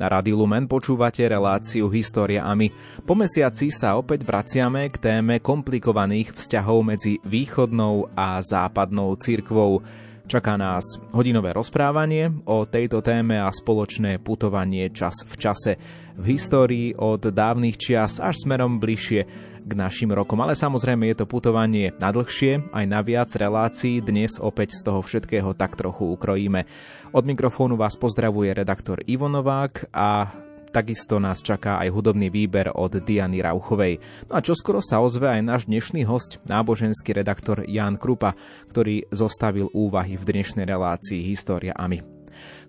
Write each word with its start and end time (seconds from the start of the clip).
Na 0.00 0.08
Rady 0.08 0.32
Lumen 0.32 0.64
počúvate 0.64 1.20
reláciu 1.28 1.92
História 1.92 2.40
a 2.40 2.56
my. 2.56 2.72
Po 3.04 3.12
mesiaci 3.12 3.68
sa 3.68 4.00
opäť 4.00 4.24
vraciame 4.24 4.88
k 4.88 4.96
téme 4.96 5.44
komplikovaných 5.44 6.32
vzťahov 6.40 6.96
medzi 6.96 7.20
východnou 7.20 8.08
a 8.16 8.40
západnou 8.40 9.12
cirkvou. 9.20 9.84
Čaká 10.30 10.54
nás 10.54 11.02
hodinové 11.10 11.50
rozprávanie 11.50 12.30
o 12.46 12.62
tejto 12.62 13.02
téme 13.02 13.42
a 13.42 13.50
spoločné 13.50 14.22
putovanie 14.22 14.86
čas 14.94 15.26
v 15.26 15.34
čase 15.34 15.74
v 16.14 16.38
histórii 16.38 16.94
od 16.94 17.34
dávnych 17.34 17.74
čias 17.74 18.22
až 18.22 18.46
smerom 18.46 18.78
bližšie 18.78 19.26
k 19.66 19.72
našim 19.74 20.14
rokom. 20.14 20.38
Ale 20.38 20.54
samozrejme 20.54 21.10
je 21.10 21.18
to 21.18 21.26
putovanie 21.26 21.90
na 21.98 22.14
dlhšie, 22.14 22.62
aj 22.70 22.84
na 22.86 23.02
viac 23.02 23.26
relácií. 23.34 23.98
Dnes 23.98 24.38
opäť 24.38 24.78
z 24.78 24.86
toho 24.86 25.02
všetkého 25.02 25.50
tak 25.58 25.74
trochu 25.74 26.14
ukrojíme. 26.14 26.62
Od 27.10 27.26
mikrofónu 27.26 27.74
vás 27.74 27.98
pozdravuje 27.98 28.54
redaktor 28.54 29.02
Ivo 29.10 29.26
Novák 29.26 29.90
a 29.90 30.30
Takisto 30.70 31.18
nás 31.18 31.42
čaká 31.42 31.82
aj 31.82 31.90
hudobný 31.90 32.30
výber 32.30 32.70
od 32.70 33.02
Diany 33.02 33.42
Rauchovej. 33.42 33.98
No 34.30 34.38
a 34.38 34.40
čoskoro 34.40 34.78
sa 34.78 35.02
ozve 35.02 35.26
aj 35.26 35.42
náš 35.42 35.62
dnešný 35.66 36.06
host, 36.06 36.38
náboženský 36.46 37.10
redaktor 37.10 37.66
Jan 37.66 37.98
Krupa, 37.98 38.38
ktorý 38.70 39.02
zostavil 39.10 39.66
úvahy 39.74 40.14
v 40.14 40.30
dnešnej 40.30 40.62
relácii 40.62 41.26
História 41.26 41.74
a. 41.74 41.90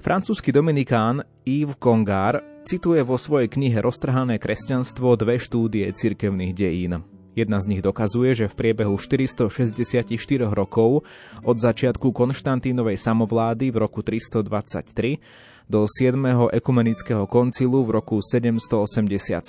Francúzsky 0.02 0.50
dominikán 0.50 1.22
Yves 1.46 1.78
Congar 1.78 2.42
cituje 2.66 3.06
vo 3.06 3.22
svojej 3.22 3.54
knihe 3.54 3.78
Roztrhané 3.86 4.42
kresťanstvo 4.42 5.14
dve 5.14 5.38
štúdie 5.38 5.86
cirkevných 5.94 6.58
dejín. 6.58 7.06
Jedna 7.38 7.62
z 7.62 7.70
nich 7.70 7.86
dokazuje, 7.86 8.34
že 8.34 8.50
v 8.50 8.58
priebehu 8.58 8.98
464 8.98 10.10
rokov 10.50 11.06
od 11.46 11.58
začiatku 11.62 12.12
Konštantínovej 12.12 12.98
samovlády 12.98 13.70
v 13.72 13.78
roku 13.78 14.02
323 14.04 15.51
do 15.72 15.88
7. 15.88 16.20
ekumenického 16.52 17.24
koncilu 17.32 17.88
v 17.88 17.96
roku 17.96 18.20
787 18.20 19.40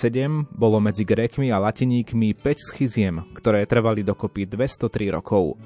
bolo 0.55 0.79
medzi 0.79 1.03
Grékmi 1.03 1.51
a 1.51 1.59
Latiníkmi 1.59 2.31
5 2.39 2.71
schiziem, 2.71 3.27
ktoré 3.35 3.67
trvali 3.67 4.07
dokopy 4.07 4.47
203 4.47 5.19
rokov. 5.19 5.59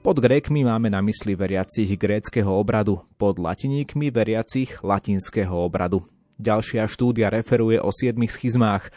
Pod 0.00 0.16
Grékmi 0.16 0.64
máme 0.64 0.88
na 0.88 1.04
mysli 1.04 1.36
veriacich 1.36 2.00
gréckého 2.00 2.48
obradu, 2.48 3.04
pod 3.20 3.36
Latiníkmi 3.36 4.08
veriacich 4.08 4.80
latinského 4.80 5.52
obradu. 5.52 6.08
Ďalšia 6.40 6.88
štúdia 6.88 7.28
referuje 7.28 7.76
o 7.76 7.92
siedmich 7.92 8.32
schizmách, 8.32 8.88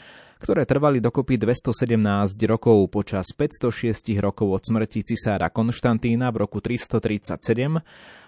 ktoré 0.44 0.68
trvali 0.68 1.00
dokopy 1.00 1.40
217 1.40 2.04
rokov 2.52 2.92
počas 2.92 3.32
506 3.32 4.12
rokov 4.20 4.60
od 4.60 4.62
smrti 4.68 5.16
cisára 5.16 5.48
Konštantína 5.48 6.36
v 6.36 6.44
roku 6.44 6.60
337 6.60 7.80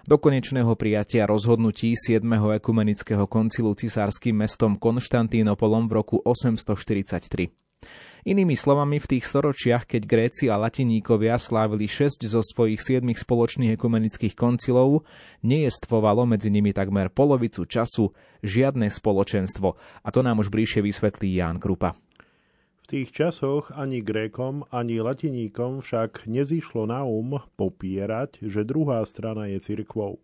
do 0.08 0.16
konečného 0.16 0.72
prijatia 0.80 1.28
rozhodnutí 1.28 1.92
7. 1.92 2.24
ekumenického 2.56 3.28
koncilu 3.28 3.76
cisárským 3.76 4.32
mestom 4.32 4.80
Konštantínopolom 4.80 5.92
v 5.92 5.92
roku 5.92 6.16
843. 6.24 7.52
Inými 8.26 8.56
slovami, 8.56 8.96
v 8.96 9.06
tých 9.06 9.28
storočiach, 9.28 9.84
keď 9.84 10.02
Gréci 10.08 10.48
a 10.48 10.56
Latiníkovia 10.56 11.36
slávili 11.36 11.84
6 11.84 12.26
zo 12.26 12.40
svojich 12.40 12.80
7 12.80 13.04
spoločných 13.12 13.76
ekumenických 13.76 14.32
koncilov, 14.32 15.04
nejestvovalo 15.44 16.24
medzi 16.24 16.48
nimi 16.48 16.72
takmer 16.72 17.12
polovicu 17.12 17.68
času 17.68 18.16
žiadne 18.40 18.88
spoločenstvo. 18.88 19.68
A 20.02 20.08
to 20.10 20.24
nám 20.24 20.40
už 20.40 20.48
bližšie 20.48 20.80
vysvetlí 20.80 21.38
Ján 21.38 21.60
Krupa. 21.60 21.94
V 22.86 23.02
tých 23.02 23.18
časoch 23.18 23.74
ani 23.74 23.98
Grékom, 23.98 24.62
ani 24.70 25.02
Latiníkom 25.02 25.82
však 25.82 26.30
nezišlo 26.30 26.86
na 26.86 27.02
um 27.02 27.42
popierať, 27.58 28.38
že 28.46 28.62
druhá 28.62 29.02
strana 29.02 29.50
je 29.50 29.58
cirkvou. 29.58 30.22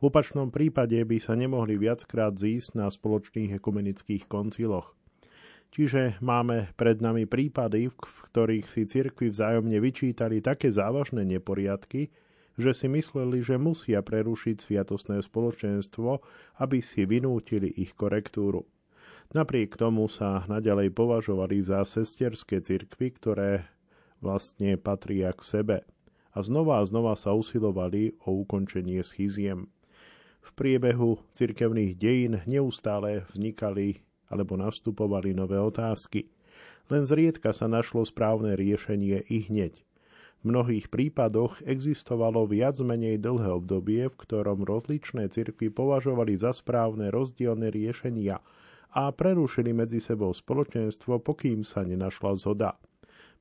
V 0.00 0.02
opačnom 0.08 0.48
prípade 0.48 0.96
by 1.04 1.20
sa 1.20 1.36
nemohli 1.36 1.76
viackrát 1.76 2.32
zísť 2.32 2.80
na 2.80 2.88
spoločných 2.88 3.60
ekumenických 3.60 4.24
konciloch. 4.24 4.96
Čiže 5.68 6.16
máme 6.24 6.72
pred 6.80 6.96
nami 7.04 7.28
prípady, 7.28 7.92
v 7.92 8.18
ktorých 8.32 8.64
si 8.72 8.88
cirkvi 8.88 9.28
vzájomne 9.28 9.76
vyčítali 9.76 10.40
také 10.40 10.72
závažné 10.72 11.28
neporiadky, 11.28 12.08
že 12.56 12.72
si 12.72 12.88
mysleli, 12.88 13.44
že 13.44 13.60
musia 13.60 14.00
prerušiť 14.00 14.56
sviatosné 14.56 15.20
spoločenstvo, 15.20 16.24
aby 16.64 16.80
si 16.80 17.04
vynútili 17.04 17.68
ich 17.68 17.92
korektúru. 17.92 18.64
Napriek 19.28 19.76
tomu 19.76 20.08
sa 20.08 20.48
naďalej 20.48 20.88
považovali 20.96 21.60
za 21.60 21.84
sesterské 21.84 22.64
cirkvy, 22.64 23.12
ktoré 23.12 23.68
vlastne 24.24 24.80
patria 24.80 25.36
k 25.36 25.44
sebe. 25.44 25.76
A 26.32 26.40
znova 26.40 26.80
a 26.80 26.88
znova 26.88 27.12
sa 27.12 27.36
usilovali 27.36 28.16
o 28.24 28.40
ukončenie 28.40 29.04
schiziem. 29.04 29.68
V 30.40 30.48
priebehu 30.56 31.20
cirkevných 31.36 31.92
dejín 32.00 32.40
neustále 32.48 33.28
vznikali 33.28 34.00
alebo 34.32 34.56
nastupovali 34.56 35.36
nové 35.36 35.60
otázky. 35.60 36.32
Len 36.88 37.04
zriedka 37.04 37.52
sa 37.52 37.68
našlo 37.68 38.08
správne 38.08 38.56
riešenie 38.56 39.28
i 39.28 39.44
hneď. 39.44 39.84
V 40.40 40.42
mnohých 40.48 40.88
prípadoch 40.88 41.60
existovalo 41.68 42.48
viac 42.48 42.80
menej 42.80 43.20
dlhé 43.20 43.60
obdobie, 43.60 44.08
v 44.08 44.20
ktorom 44.24 44.64
rozličné 44.64 45.28
cirkvy 45.28 45.68
považovali 45.68 46.40
za 46.40 46.56
správne 46.56 47.12
rozdielne 47.12 47.68
riešenia– 47.68 48.40
a 48.94 49.12
prerušili 49.12 49.76
medzi 49.76 50.00
sebou 50.00 50.32
spoločenstvo, 50.32 51.20
pokým 51.20 51.66
sa 51.66 51.84
nenašla 51.84 52.32
zhoda. 52.38 52.76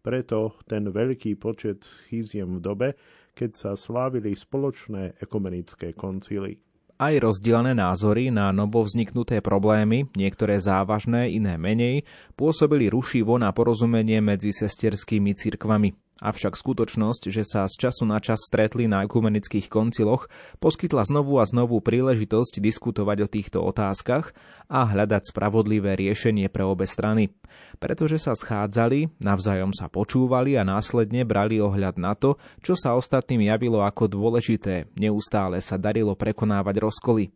Preto 0.04 0.56
ten 0.68 0.88
veľký 0.88 1.36
počet 1.36 1.84
schýziem 1.84 2.58
v 2.58 2.64
dobe, 2.64 2.88
keď 3.36 3.52
sa 3.54 3.72
slávili 3.76 4.34
spoločné 4.34 5.20
ekumenické 5.20 5.94
koncily. 5.94 6.58
Aj 6.98 7.14
rozdielne 7.14 7.78
názory 7.78 8.34
na 8.34 8.50
novovzniknuté 8.50 9.46
problémy, 9.46 10.10
niektoré 10.18 10.58
závažné, 10.58 11.30
iné 11.30 11.54
menej, 11.54 12.02
pôsobili 12.34 12.90
rušivo 12.90 13.38
na 13.38 13.54
porozumenie 13.54 14.18
medzi 14.18 14.50
sesterskými 14.50 15.38
cirkvami. 15.38 16.07
Avšak 16.18 16.58
skutočnosť, 16.58 17.30
že 17.30 17.46
sa 17.46 17.70
z 17.70 17.78
času 17.78 18.10
na 18.10 18.18
čas 18.18 18.42
stretli 18.42 18.90
na 18.90 19.06
ekumenických 19.06 19.70
konciloch, 19.70 20.26
poskytla 20.58 21.06
znovu 21.06 21.38
a 21.38 21.46
znovu 21.46 21.78
príležitosť 21.78 22.58
diskutovať 22.58 23.18
o 23.22 23.28
týchto 23.30 23.60
otázkach 23.62 24.34
a 24.66 24.80
hľadať 24.90 25.30
spravodlivé 25.30 25.94
riešenie 25.94 26.50
pre 26.50 26.66
obe 26.66 26.90
strany. 26.90 27.30
Pretože 27.78 28.18
sa 28.18 28.34
schádzali, 28.34 29.22
navzájom 29.22 29.78
sa 29.78 29.94
počúvali 29.94 30.58
a 30.58 30.66
následne 30.66 31.22
brali 31.22 31.62
ohľad 31.62 32.02
na 32.02 32.18
to, 32.18 32.42
čo 32.66 32.74
sa 32.74 32.98
ostatným 32.98 33.46
javilo 33.46 33.86
ako 33.86 34.10
dôležité, 34.10 34.90
neustále 34.98 35.62
sa 35.62 35.78
darilo 35.78 36.18
prekonávať 36.18 36.82
rozkoly. 36.82 37.30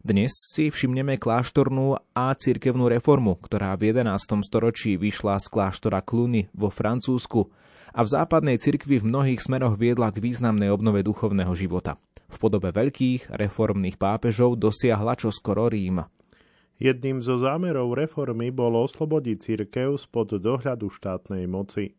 Dnes 0.00 0.32
si 0.32 0.72
všimneme 0.72 1.20
kláštornú 1.20 1.92
a 2.16 2.32
cirkevnú 2.32 2.88
reformu, 2.88 3.36
ktorá 3.36 3.76
v 3.76 3.92
11. 3.92 4.40
storočí 4.48 4.96
vyšla 4.96 5.36
z 5.36 5.52
kláštora 5.52 6.00
Cluny 6.00 6.48
vo 6.56 6.72
Francúzsku 6.72 7.52
a 7.92 8.00
v 8.00 8.08
západnej 8.08 8.56
cirkvi 8.56 8.96
v 8.96 9.12
mnohých 9.12 9.44
smeroch 9.44 9.76
viedla 9.76 10.08
k 10.08 10.24
významnej 10.24 10.72
obnove 10.72 11.04
duchovného 11.04 11.52
života. 11.52 12.00
V 12.32 12.36
podobe 12.40 12.72
veľkých 12.72 13.28
reformných 13.28 14.00
pápežov 14.00 14.56
dosiahla 14.56 15.20
čoskoro 15.20 15.68
Rím. 15.68 16.08
Jedným 16.80 17.20
zo 17.20 17.36
zámerov 17.36 17.92
reformy 17.92 18.48
bolo 18.48 18.80
oslobodiť 18.88 19.36
cirkev 19.36 20.00
spod 20.00 20.40
dohľadu 20.40 20.88
štátnej 20.88 21.44
moci. 21.44 21.92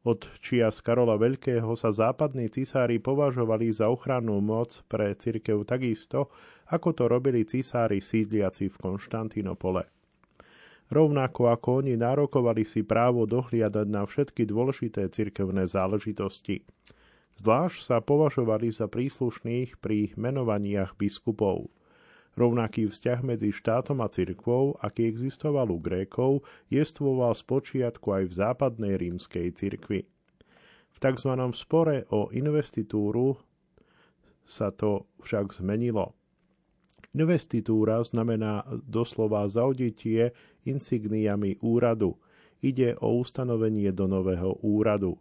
Od 0.00 0.16
čias 0.40 0.80
Karola 0.80 1.20
Veľkého 1.20 1.76
sa 1.76 1.92
západní 1.92 2.48
cisári 2.48 2.96
považovali 2.96 3.68
za 3.68 3.92
ochrannú 3.92 4.40
moc 4.40 4.80
pre 4.88 5.12
cirkev 5.12 5.68
takisto, 5.68 6.32
ako 6.70 6.94
to 6.94 7.04
robili 7.10 7.42
cisári 7.42 7.98
sídliaci 7.98 8.70
v 8.70 8.76
Konštantínopole. 8.78 9.90
Rovnako 10.90 11.54
ako 11.54 11.86
oni 11.86 11.94
nárokovali 11.94 12.66
si 12.66 12.82
právo 12.82 13.22
dohliadať 13.22 13.86
na 13.86 14.02
všetky 14.02 14.42
dôležité 14.42 15.06
cirkevné 15.06 15.70
záležitosti. 15.70 16.66
Zvlášť 17.38 17.78
sa 17.78 17.96
považovali 18.02 18.74
za 18.74 18.90
príslušných 18.90 19.78
pri 19.78 20.10
menovaniach 20.18 20.98
biskupov. 20.98 21.70
Rovnaký 22.34 22.90
vzťah 22.90 23.20
medzi 23.22 23.50
štátom 23.50 24.02
a 24.02 24.10
cirkvou, 24.10 24.78
aký 24.82 25.06
existoval 25.06 25.70
u 25.70 25.78
Grékov, 25.78 26.46
jestvoval 26.70 27.38
spočiatku 27.38 28.06
aj 28.10 28.24
v 28.30 28.36
západnej 28.36 28.94
rímskej 28.98 29.50
cirkvi. 29.54 30.06
V 30.90 30.96
tzv. 30.98 31.32
spore 31.54 32.06
o 32.10 32.34
investitúru 32.34 33.38
sa 34.42 34.74
to 34.74 35.06
však 35.22 35.54
zmenilo. 35.54 36.18
Investitúra 37.10 37.98
znamená 38.06 38.62
doslova 38.86 39.42
zauditie 39.50 40.30
insigniami 40.62 41.58
úradu. 41.58 42.14
Ide 42.62 42.94
o 43.02 43.18
ustanovenie 43.18 43.90
do 43.90 44.06
nového 44.06 44.62
úradu. 44.62 45.18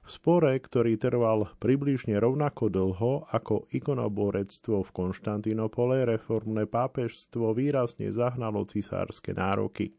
V 0.00 0.08
spore, 0.08 0.56
ktorý 0.58 0.96
trval 0.96 1.54
približne 1.60 2.16
rovnako 2.18 2.72
dlho 2.72 3.12
ako 3.30 3.68
ikonoborectvo 3.70 4.82
v 4.82 4.90
Konštantinopole, 4.90 6.02
reformné 6.08 6.66
pápežstvo 6.66 7.52
výrazne 7.52 8.10
zahnalo 8.10 8.64
cisárske 8.66 9.36
nároky. 9.36 9.94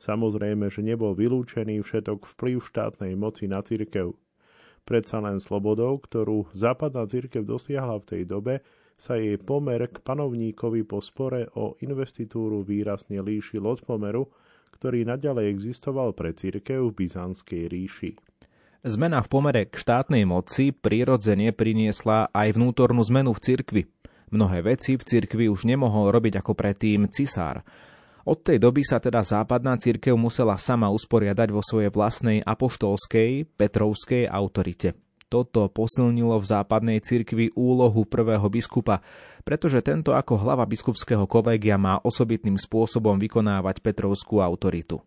Samozrejme, 0.00 0.72
že 0.72 0.80
nebol 0.80 1.12
vylúčený 1.12 1.84
všetok 1.84 2.24
vplyv 2.34 2.64
štátnej 2.64 3.12
moci 3.14 3.44
na 3.44 3.60
cirkev. 3.60 4.16
Predsa 4.88 5.20
len 5.20 5.38
slobodou, 5.38 6.00
ktorú 6.00 6.48
západná 6.56 7.04
cirkev 7.04 7.44
dosiahla 7.44 8.00
v 8.00 8.08
tej 8.08 8.22
dobe, 8.24 8.64
sa 9.00 9.16
jej 9.16 9.40
pomer 9.40 9.88
k 9.88 9.96
panovníkovi 10.04 10.84
po 10.84 11.00
spore 11.00 11.48
o 11.56 11.80
investitúru 11.80 12.60
výrazne 12.60 13.24
líšil 13.24 13.64
od 13.64 13.80
pomeru, 13.80 14.28
ktorý 14.76 15.08
naďalej 15.08 15.48
existoval 15.48 16.12
pre 16.12 16.36
církev 16.36 16.92
v 16.92 16.96
Byzantskej 17.00 17.62
ríši. 17.72 18.10
Zmena 18.84 19.24
v 19.24 19.28
pomere 19.28 19.62
k 19.68 19.76
štátnej 19.76 20.28
moci 20.28 20.76
prirodzene 20.76 21.52
priniesla 21.56 22.28
aj 22.32 22.60
vnútornú 22.60 23.00
zmenu 23.08 23.32
v 23.32 23.40
cirkvi. 23.40 23.82
Mnohé 24.32 24.76
veci 24.76 25.00
v 25.00 25.04
cirkvi 25.04 25.48
už 25.48 25.64
nemohol 25.64 26.12
robiť 26.12 26.40
ako 26.44 26.52
predtým 26.52 27.08
cisár. 27.08 27.64
Od 28.28 28.36
tej 28.40 28.60
doby 28.60 28.84
sa 28.84 29.00
teda 29.00 29.24
západná 29.24 29.80
cirkev 29.80 30.12
musela 30.16 30.60
sama 30.60 30.92
usporiadať 30.92 31.48
vo 31.48 31.64
svojej 31.64 31.88
vlastnej 31.88 32.44
apoštolskej, 32.44 33.48
petrovskej 33.56 34.28
autorite. 34.28 35.09
Toto 35.30 35.70
posilnilo 35.70 36.42
v 36.42 36.50
západnej 36.50 36.98
cirkvi 36.98 37.54
úlohu 37.54 38.02
prvého 38.02 38.50
biskupa, 38.50 38.98
pretože 39.46 39.78
tento 39.78 40.10
ako 40.10 40.42
hlava 40.42 40.66
biskupského 40.66 41.22
kolégia 41.30 41.78
má 41.78 42.02
osobitným 42.02 42.58
spôsobom 42.58 43.14
vykonávať 43.14 43.78
Petrovskú 43.78 44.42
autoritu. 44.42 44.98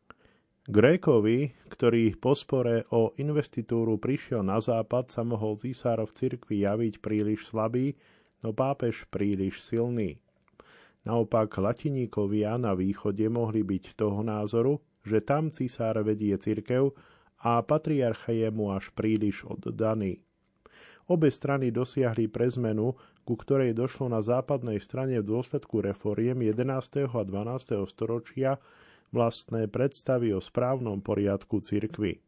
Grékovi, 0.63 1.51
ktorý 1.67 2.15
po 2.15 2.39
spore 2.39 2.87
o 2.95 3.11
investitúru 3.19 3.99
prišiel 3.99 4.47
na 4.47 4.63
západ, 4.63 5.11
sa 5.11 5.27
mohol 5.27 5.59
císár 5.59 5.99
v 6.07 6.15
cirkvi 6.15 6.63
javiť 6.63 7.03
príliš 7.03 7.51
slabý, 7.51 7.99
no 8.39 8.55
pápež 8.55 9.03
príliš 9.11 9.59
silný. 9.59 10.23
Naopak 11.03 11.51
latiníkovia 11.59 12.55
na 12.55 12.71
východe 12.79 13.27
mohli 13.27 13.59
byť 13.59 13.91
toho 13.91 14.23
názoru, 14.23 14.79
že 15.03 15.19
tam 15.19 15.51
císár 15.51 15.99
vedie 15.99 16.31
cirkev 16.39 16.95
a 17.43 17.59
patriarcha 17.59 18.31
je 18.31 18.47
mu 18.47 18.71
až 18.71 18.87
príliš 18.95 19.43
oddaný. 19.43 20.23
Obe 21.11 21.27
strany 21.27 21.67
dosiahli 21.67 22.31
prezmenu, 22.31 22.95
ku 23.27 23.35
ktorej 23.35 23.75
došlo 23.75 24.07
na 24.07 24.23
západnej 24.23 24.79
strane 24.79 25.19
v 25.19 25.27
dôsledku 25.27 25.83
reforiem 25.83 26.39
11. 26.39 27.11
a 27.11 27.21
12. 27.27 27.83
storočia 27.91 28.55
vlastné 29.11 29.67
predstavy 29.67 30.31
o 30.31 30.39
správnom 30.39 31.03
poriadku 31.03 31.59
cirkvy. 31.59 32.23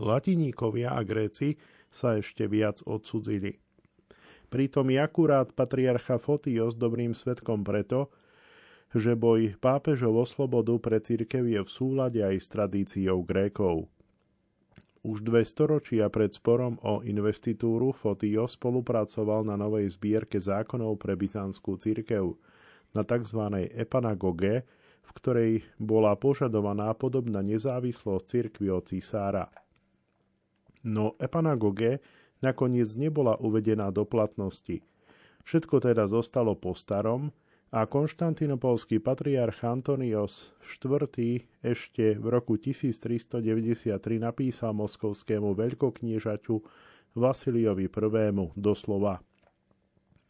Latiníkovia 0.00 0.96
a 0.96 1.04
Gréci 1.04 1.60
sa 1.92 2.16
ešte 2.16 2.48
viac 2.48 2.80
odsudzili. 2.88 3.60
Pritom 4.48 4.88
je 4.88 4.98
akurát 5.04 5.52
patriarcha 5.52 6.16
Fotios 6.16 6.72
dobrým 6.72 7.12
svetkom 7.12 7.60
preto, 7.60 8.08
že 8.96 9.12
boj 9.12 9.60
pápežov 9.60 10.16
o 10.16 10.24
slobodu 10.24 10.72
pre 10.80 10.96
církev 11.04 11.44
je 11.44 11.60
v 11.60 11.68
súlade 11.68 12.24
aj 12.24 12.36
s 12.40 12.48
tradíciou 12.48 13.20
Grékov. 13.20 13.92
Už 15.06 15.22
dve 15.22 15.46
storočia 15.46 16.10
pred 16.10 16.34
sporom 16.34 16.74
o 16.82 17.06
investitúru 17.06 17.94
Fotio 17.94 18.50
spolupracoval 18.50 19.46
na 19.46 19.54
novej 19.54 19.94
zbierke 19.94 20.42
zákonov 20.42 20.98
pre 20.98 21.14
byzantskú 21.14 21.78
církev, 21.78 22.34
na 22.96 23.02
tzv. 23.06 23.40
epanagoge, 23.78 24.66
v 25.06 25.10
ktorej 25.14 25.52
bola 25.78 26.18
požadovaná 26.18 26.92
podobná 26.98 27.40
nezávislosť 27.40 28.24
cirkvi 28.26 28.68
od 28.74 28.84
cisára. 28.90 29.46
No 30.82 31.14
epanagoge 31.22 32.02
nakoniec 32.42 32.90
nebola 32.98 33.38
uvedená 33.38 33.94
do 33.94 34.02
platnosti. 34.02 34.82
Všetko 35.46 35.80
teda 35.80 36.10
zostalo 36.10 36.58
po 36.58 36.76
starom, 36.76 37.32
a 37.68 37.84
konštantinopolský 37.84 38.96
patriarch 38.96 39.60
Antonios 39.60 40.56
IV. 40.64 41.12
ešte 41.60 42.16
v 42.16 42.26
roku 42.32 42.56
1393 42.56 43.92
napísal 44.16 44.72
moskovskému 44.72 45.52
veľkokniežaťu 45.52 46.54
Vasiliovi 47.12 47.92
I. 47.92 48.28
doslova 48.56 49.20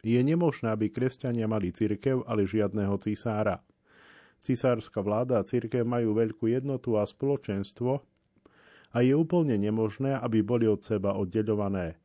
Je 0.02 0.18
nemožné, 0.18 0.74
aby 0.74 0.90
kresťania 0.90 1.46
mali 1.46 1.70
cirkev, 1.70 2.26
ale 2.26 2.42
žiadného 2.42 2.98
cisára. 2.98 3.62
Cisárska 4.42 4.98
vláda 4.98 5.38
a 5.38 5.46
cirkev 5.46 5.86
majú 5.86 6.18
veľkú 6.18 6.50
jednotu 6.50 6.98
a 6.98 7.06
spoločenstvo 7.06 8.02
a 8.94 8.98
je 8.98 9.14
úplne 9.14 9.54
nemožné, 9.54 10.18
aby 10.18 10.42
boli 10.42 10.66
od 10.66 10.82
seba 10.82 11.14
oddeľované. 11.14 12.02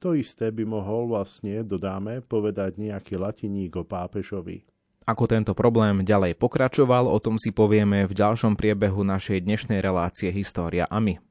To 0.00 0.16
isté 0.16 0.48
by 0.48 0.64
mohol 0.64 1.12
vlastne, 1.12 1.60
dodáme, 1.60 2.24
povedať 2.24 2.80
nejaký 2.80 3.20
latiník 3.20 3.76
o 3.76 3.84
pápežovi. 3.84 4.69
Ako 5.08 5.24
tento 5.24 5.56
problém 5.56 6.04
ďalej 6.04 6.36
pokračoval, 6.36 7.08
o 7.08 7.16
tom 7.16 7.40
si 7.40 7.54
povieme 7.54 8.04
v 8.04 8.12
ďalšom 8.12 8.58
priebehu 8.58 9.00
našej 9.00 9.40
dnešnej 9.44 9.80
relácie 9.80 10.28
História 10.28 10.84
a 10.84 11.00
my. 11.00 11.29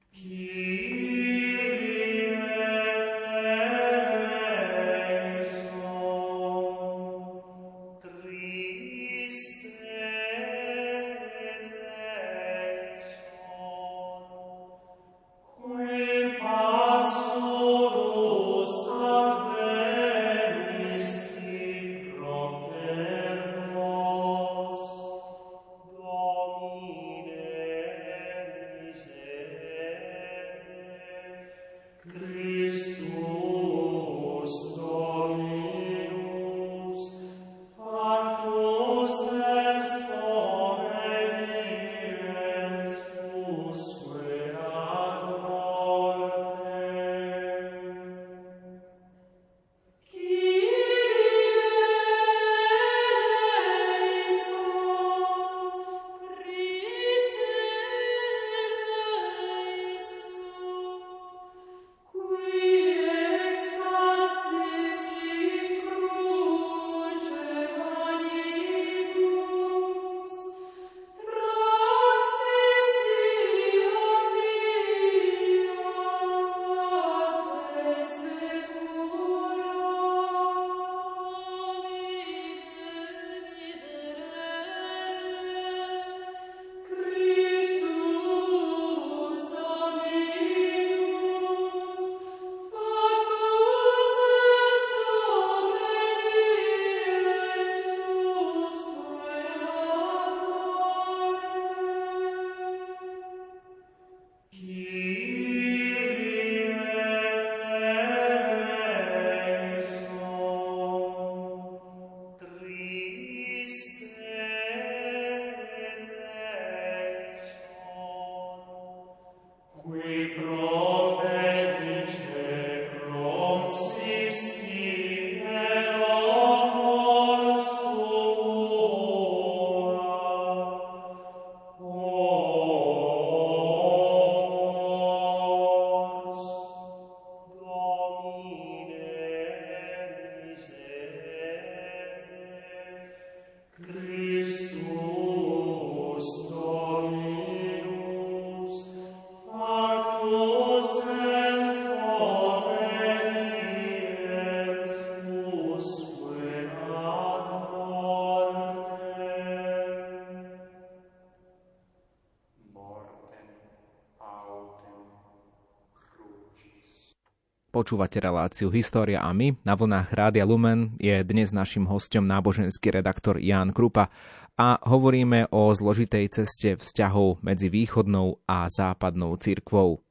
Počúvate 167.90 168.22
reláciu 168.22 168.70
História 168.70 169.18
a 169.18 169.34
my. 169.34 169.66
Na 169.66 169.74
vlnách 169.74 170.14
Rádia 170.14 170.46
Lumen 170.46 170.94
je 171.02 171.26
dnes 171.26 171.50
našim 171.50 171.90
hostom 171.90 172.22
náboženský 172.22 172.94
redaktor 172.94 173.42
Ján 173.42 173.74
Krupa 173.74 174.14
a 174.54 174.78
hovoríme 174.78 175.50
o 175.50 175.74
zložitej 175.74 176.30
ceste 176.30 176.78
vzťahov 176.78 177.42
medzi 177.42 177.66
východnou 177.66 178.46
a 178.46 178.70
západnou 178.70 179.34
cirkvou. 179.42 180.06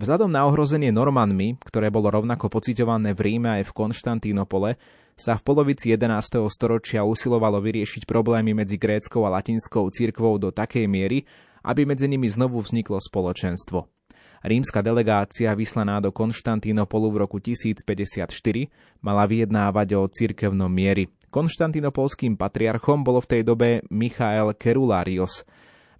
Vzhľadom 0.00 0.32
na 0.32 0.48
ohrozenie 0.48 0.88
Normanmi, 0.88 1.60
ktoré 1.60 1.92
bolo 1.92 2.08
rovnako 2.08 2.48
pociťované 2.48 3.12
v 3.12 3.20
Ríme 3.20 3.60
aj 3.60 3.68
v 3.68 3.76
Konštantínopole, 3.76 4.80
sa 5.12 5.36
v 5.36 5.44
polovici 5.44 5.92
11. 5.92 6.48
storočia 6.48 7.04
usilovalo 7.04 7.60
vyriešiť 7.60 8.08
problémy 8.08 8.56
medzi 8.56 8.80
gréckou 8.80 9.28
a 9.28 9.36
latinskou 9.36 9.84
cirkvou 9.92 10.40
do 10.40 10.48
takej 10.48 10.88
miery, 10.88 11.28
aby 11.60 11.84
medzi 11.84 12.08
nimi 12.08 12.24
znovu 12.24 12.64
vzniklo 12.64 12.96
spoločenstvo. 12.96 13.84
Rímska 14.42 14.82
delegácia 14.82 15.54
vyslaná 15.54 16.02
do 16.02 16.10
Konštantínopolu 16.10 17.14
v 17.14 17.16
roku 17.22 17.38
1054 17.38 18.26
mala 18.98 19.22
vyjednávať 19.22 19.88
o 19.94 20.10
cirkevnom 20.10 20.66
miery. 20.66 21.06
Konštantinopolským 21.30 22.34
patriarchom 22.34 23.06
bolo 23.06 23.22
v 23.22 23.30
tej 23.38 23.42
dobe 23.46 23.86
Michael 23.86 24.58
Kerularios. 24.58 25.46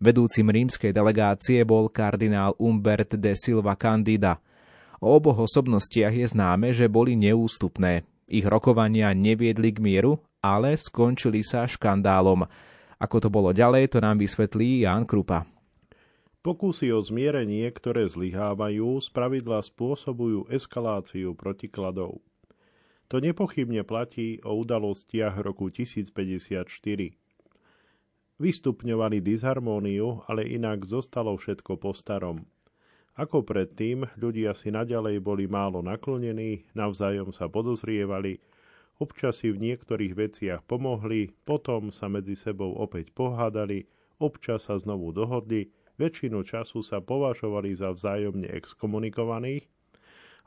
Vedúcim 0.02 0.50
rímskej 0.50 0.90
delegácie 0.90 1.62
bol 1.62 1.86
kardinál 1.86 2.58
Umbert 2.58 3.14
de 3.14 3.38
Silva 3.38 3.78
Candida. 3.78 4.42
O 4.98 5.14
oboch 5.14 5.46
osobnostiach 5.46 6.10
je 6.10 6.26
známe, 6.26 6.74
že 6.74 6.90
boli 6.90 7.14
neústupné. 7.14 8.02
Ich 8.26 8.42
rokovania 8.42 9.14
neviedli 9.14 9.70
k 9.70 9.78
mieru, 9.78 10.18
ale 10.42 10.74
skončili 10.74 11.46
sa 11.46 11.62
škandálom. 11.62 12.42
Ako 12.98 13.22
to 13.22 13.28
bolo 13.30 13.54
ďalej, 13.54 13.94
to 13.94 13.98
nám 14.02 14.18
vysvetlí 14.18 14.82
Ján 14.82 15.06
Krupa. 15.06 15.51
Pokusy 16.42 16.90
o 16.90 16.98
zmierenie, 16.98 17.70
ktoré 17.70 18.10
zlyhávajú, 18.10 18.98
spravidla 18.98 19.62
spôsobujú 19.62 20.50
eskaláciu 20.50 21.38
protikladov. 21.38 22.18
To 23.14 23.22
nepochybne 23.22 23.86
platí 23.86 24.42
o 24.42 24.58
udalostiach 24.58 25.38
roku 25.38 25.70
1054. 25.70 26.66
Vystupňovali 28.42 29.22
disharmóniu, 29.22 30.26
ale 30.26 30.42
inak 30.50 30.82
zostalo 30.82 31.38
všetko 31.38 31.78
po 31.78 31.94
starom. 31.94 32.42
Ako 33.14 33.46
predtým, 33.46 34.10
ľudia 34.18 34.58
si 34.58 34.74
naďalej 34.74 35.22
boli 35.22 35.46
málo 35.46 35.78
naklonení, 35.78 36.66
navzájom 36.74 37.30
sa 37.30 37.46
podozrievali, 37.46 38.42
občas 38.98 39.46
si 39.46 39.54
v 39.54 39.62
niektorých 39.62 40.18
veciach 40.18 40.66
pomohli, 40.66 41.30
potom 41.46 41.94
sa 41.94 42.10
medzi 42.10 42.34
sebou 42.34 42.74
opäť 42.82 43.14
pohádali, 43.14 43.86
občas 44.18 44.66
sa 44.66 44.74
znovu 44.74 45.14
dohodli, 45.14 45.70
väčšinu 46.00 46.44
času 46.46 46.80
sa 46.80 47.00
považovali 47.02 47.76
za 47.76 47.92
vzájomne 47.92 48.48
exkomunikovaných 48.52 49.68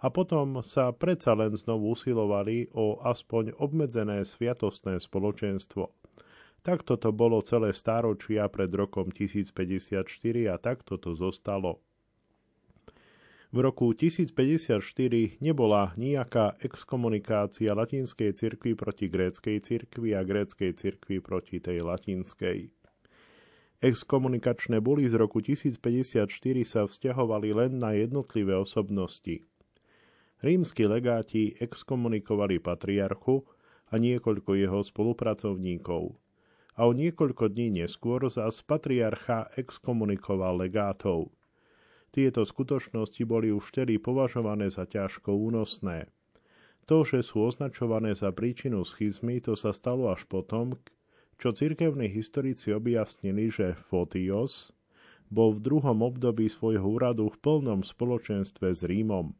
a 0.03 0.11
potom 0.11 0.59
sa 0.61 0.91
predsa 0.91 1.33
len 1.33 1.55
znovu 1.55 1.95
usilovali 1.95 2.69
o 2.75 2.99
aspoň 3.01 3.57
obmedzené 3.57 4.21
sviatostné 4.27 4.99
spoločenstvo. 4.99 5.89
Takto 6.65 6.97
to 6.97 7.13
bolo 7.13 7.45
celé 7.45 7.77
stáročia 7.77 8.49
pred 8.49 8.73
rokom 8.73 9.13
1054 9.13 10.01
a 10.49 10.57
takto 10.57 10.97
to 10.97 11.13
zostalo. 11.13 11.85
V 13.55 13.63
roku 13.63 13.93
1054 13.95 14.83
nebola 15.39 15.95
nejaká 15.95 16.59
exkomunikácia 16.59 17.71
latinskej 17.71 18.35
cirkvi 18.35 18.75
proti 18.75 19.07
gréckej 19.07 19.63
cirkvi 19.63 20.11
a 20.11 20.27
gréckej 20.27 20.75
cirkvi 20.75 21.23
proti 21.23 21.63
tej 21.63 21.85
latinskej. 21.85 22.67
Exkomunikačné 23.83 24.79
buly 24.79 25.03
z 25.11 25.19
roku 25.19 25.43
1054 25.43 26.31
sa 26.63 26.87
vzťahovali 26.87 27.49
len 27.51 27.71
na 27.75 27.91
jednotlivé 27.91 28.55
osobnosti. 28.55 29.43
Rímsky 30.39 30.87
legáti 30.87 31.59
exkomunikovali 31.59 32.63
patriarchu 32.63 33.43
a 33.91 33.99
niekoľko 33.99 34.55
jeho 34.55 34.79
spolupracovníkov. 34.79 36.15
A 36.75 36.87
o 36.87 36.91
niekoľko 36.91 37.51
dní 37.51 37.83
neskôr 37.83 38.23
zás 38.31 38.63
patriarcha 38.63 39.51
exkomunikoval 39.59 40.59
legátov. 40.59 41.31
Tieto 42.15 42.47
skutočnosti 42.47 43.23
boli 43.27 43.51
už 43.51 43.75
vtedy 43.75 43.99
považované 43.99 44.71
za 44.71 44.87
ťažko 44.87 45.35
únosné. 45.35 46.07
To, 46.87 47.03
že 47.03 47.25
sú 47.27 47.43
označované 47.43 48.15
za 48.15 48.31
príčinu 48.31 48.87
schizmy, 48.87 49.43
to 49.43 49.59
sa 49.59 49.75
stalo 49.75 50.07
až 50.13 50.23
potom, 50.29 50.79
čo 51.35 51.51
cirkevní 51.51 52.07
historici 52.07 52.71
objasnili, 52.71 53.51
že 53.51 53.75
Fotios 53.91 54.71
bol 55.27 55.57
v 55.57 55.63
druhom 55.63 56.05
období 56.05 56.47
svojho 56.47 56.85
úradu 56.85 57.27
v 57.33 57.37
plnom 57.41 57.81
spoločenstve 57.81 58.71
s 58.71 58.85
Rímom. 58.85 59.33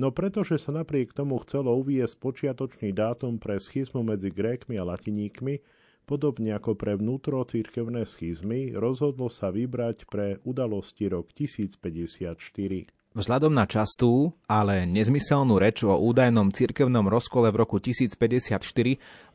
No 0.00 0.08
pretože 0.08 0.56
sa 0.56 0.72
napriek 0.72 1.12
tomu 1.12 1.36
chcelo 1.44 1.76
uviesť 1.76 2.16
počiatočný 2.16 2.96
dátum 2.96 3.36
pre 3.36 3.60
schizmu 3.60 4.00
medzi 4.00 4.32
Grékmi 4.32 4.80
a 4.80 4.88
Latiníkmi, 4.88 5.60
podobne 6.08 6.56
ako 6.56 6.74
pre 6.74 6.96
vnútrocirkevné 6.96 8.08
schizmy, 8.08 8.72
rozhodlo 8.72 9.28
sa 9.28 9.52
vybrať 9.52 10.08
pre 10.08 10.40
udalosti 10.48 11.12
rok 11.12 11.28
1054. 11.36 13.01
Vzhľadom 13.12 13.52
na 13.52 13.68
častú, 13.68 14.32
ale 14.48 14.88
nezmyselnú 14.88 15.60
reč 15.60 15.84
o 15.84 15.92
údajnom 16.00 16.48
cirkevnom 16.48 17.12
rozkole 17.12 17.52
v 17.52 17.60
roku 17.60 17.76
1054 17.76 18.56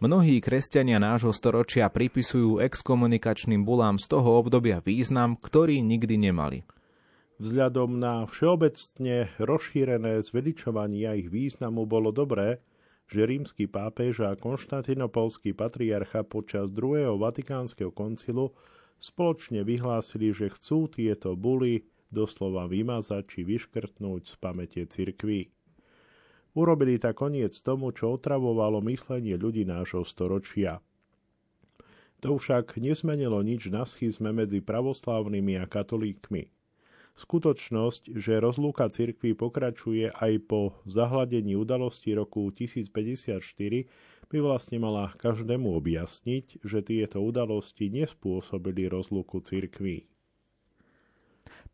mnohí 0.02 0.42
kresťania 0.42 0.98
nášho 0.98 1.30
storočia 1.30 1.86
pripisujú 1.86 2.58
exkomunikačným 2.58 3.62
bulám 3.62 4.02
z 4.02 4.10
toho 4.10 4.42
obdobia 4.42 4.82
význam, 4.82 5.38
ktorý 5.38 5.86
nikdy 5.86 6.18
nemali. 6.18 6.66
Vzhľadom 7.38 8.02
na 8.02 8.26
všeobecne 8.26 9.30
rozšírené 9.38 10.26
zveličovanie 10.26 11.06
ich 11.22 11.30
významu 11.30 11.86
bolo 11.86 12.10
dobré, 12.10 12.58
že 13.06 13.30
rímsky 13.30 13.70
pápež 13.70 14.26
a 14.26 14.34
konštantinopolský 14.34 15.54
patriarcha 15.54 16.26
počas 16.26 16.74
druhého 16.74 17.14
vatikánskeho 17.22 17.94
koncilu 17.94 18.58
spoločne 18.98 19.62
vyhlásili, 19.62 20.34
že 20.34 20.50
chcú 20.50 20.90
tieto 20.90 21.38
buly 21.38 21.86
doslova 22.10 22.66
vymazať 22.66 23.24
či 23.28 23.40
vyškrtnúť 23.44 24.22
z 24.28 24.34
pamäte 24.40 24.82
cirkví. 24.88 25.52
Urobili 26.58 26.98
tak 26.98 27.22
koniec 27.22 27.54
tomu, 27.62 27.94
čo 27.94 28.18
otravovalo 28.18 28.82
myslenie 28.90 29.38
ľudí 29.38 29.62
nášho 29.62 30.02
storočia. 30.02 30.82
To 32.26 32.34
však 32.42 32.82
nesmenilo 32.82 33.38
nič 33.46 33.70
na 33.70 33.86
schizme 33.86 34.34
medzi 34.34 34.58
pravoslávnymi 34.58 35.62
a 35.62 35.70
katolíkmi. 35.70 36.50
Skutočnosť, 37.18 38.14
že 38.14 38.42
rozlúka 38.42 38.90
cirkví 38.90 39.34
pokračuje 39.34 40.14
aj 40.14 40.34
po 40.46 40.78
zahladení 40.86 41.58
udalosti 41.58 42.14
roku 42.14 42.50
1054, 42.54 43.90
by 44.30 44.38
vlastne 44.38 44.78
mala 44.78 45.14
každému 45.18 45.78
objasniť, 45.78 46.62
že 46.62 46.86
tieto 46.86 47.22
udalosti 47.22 47.90
nespôsobili 47.90 48.86
rozlúku 48.90 49.42
cirkví. 49.42 50.10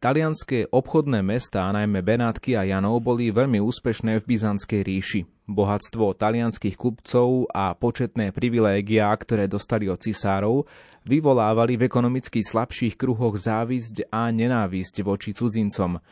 Talianské 0.04 0.68
obchodné 0.68 1.24
mestá, 1.24 1.72
najmä 1.72 2.04
Benátky 2.04 2.60
a 2.60 2.68
Janov, 2.68 3.00
boli 3.00 3.32
veľmi 3.32 3.64
úspešné 3.64 4.20
v 4.20 4.36
Byzantskej 4.36 4.82
ríši. 4.84 5.22
Bohatstvo 5.48 6.12
talianských 6.12 6.76
kupcov 6.76 7.48
a 7.56 7.72
početné 7.72 8.36
privilégia, 8.36 9.08
ktoré 9.16 9.48
dostali 9.48 9.88
od 9.88 9.96
cisárov, 10.04 10.68
vyvolávali 11.08 11.80
v 11.80 11.88
ekonomicky 11.88 12.44
slabších 12.44 13.00
kruhoch 13.00 13.40
závisť 13.40 14.12
a 14.12 14.28
nenávisť 14.28 15.08
voči 15.08 15.32
cudzincom. 15.32 16.04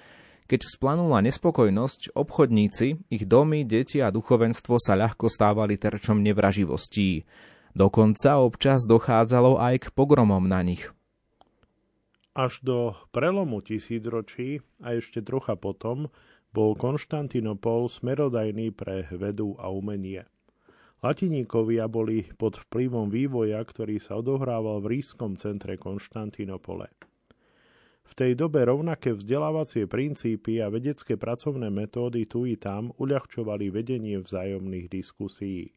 Keď 0.48 0.60
vzplanula 0.72 1.20
nespokojnosť, 1.28 2.16
obchodníci, 2.16 3.12
ich 3.12 3.24
domy, 3.28 3.68
deti 3.68 4.00
a 4.00 4.08
duchovenstvo 4.08 4.80
sa 4.80 4.96
ľahko 4.96 5.28
stávali 5.28 5.76
terčom 5.76 6.24
nevraživostí. 6.24 7.28
Dokonca 7.76 8.40
občas 8.40 8.88
dochádzalo 8.88 9.60
aj 9.60 9.76
k 9.84 9.86
pogromom 9.92 10.48
na 10.48 10.64
nich– 10.64 10.88
až 12.32 12.64
do 12.64 12.96
prelomu 13.12 13.60
tisícročí 13.60 14.64
a 14.80 14.96
ešte 14.96 15.20
trocha 15.20 15.60
potom 15.60 16.08
bol 16.52 16.76
Konštantinopol 16.76 17.88
smerodajný 17.88 18.76
pre 18.76 19.08
vedu 19.12 19.56
a 19.60 19.72
umenie. 19.72 20.28
Latiníkovia 21.02 21.90
boli 21.90 22.30
pod 22.38 22.62
vplyvom 22.68 23.10
vývoja, 23.10 23.58
ktorý 23.66 23.98
sa 23.98 24.22
odohrával 24.22 24.86
v 24.86 25.00
rískom 25.00 25.34
centre 25.34 25.74
Konštantinopole. 25.80 26.94
V 28.06 28.12
tej 28.14 28.36
dobe 28.36 28.68
rovnaké 28.68 29.16
vzdelávacie 29.16 29.88
princípy 29.88 30.60
a 30.60 30.68
vedecké 30.68 31.16
pracovné 31.16 31.72
metódy 31.72 32.28
tu 32.28 32.44
i 32.44 32.60
tam 32.60 32.92
uľahčovali 33.00 33.72
vedenie 33.72 34.20
vzájomných 34.20 34.92
diskusí. 34.92 35.72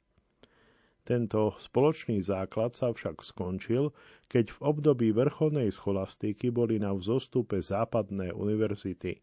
Tento 1.04 1.52
spoločný 1.60 2.24
základ 2.24 2.72
sa 2.72 2.88
však 2.88 3.20
skončil, 3.20 3.92
keď 4.32 4.56
v 4.56 4.58
období 4.64 5.12
vrcholnej 5.12 5.68
scholastiky 5.68 6.48
boli 6.48 6.80
na 6.80 6.96
vzostupe 6.96 7.60
západné 7.60 8.32
univerzity. 8.32 9.20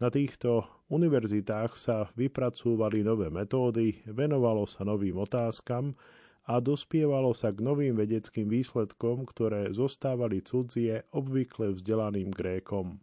Na 0.00 0.08
týchto 0.08 0.64
univerzitách 0.88 1.76
sa 1.76 2.08
vypracúvali 2.16 3.04
nové 3.04 3.28
metódy, 3.28 4.00
venovalo 4.08 4.64
sa 4.64 4.82
novým 4.88 5.20
otázkam 5.20 5.92
a 6.48 6.56
dospievalo 6.56 7.36
sa 7.36 7.52
k 7.52 7.60
novým 7.60 8.00
vedeckým 8.00 8.48
výsledkom, 8.48 9.28
ktoré 9.28 9.76
zostávali 9.76 10.40
cudzie 10.40 11.04
obvykle 11.12 11.76
vzdelaným 11.76 12.32
Grékom. 12.32 12.96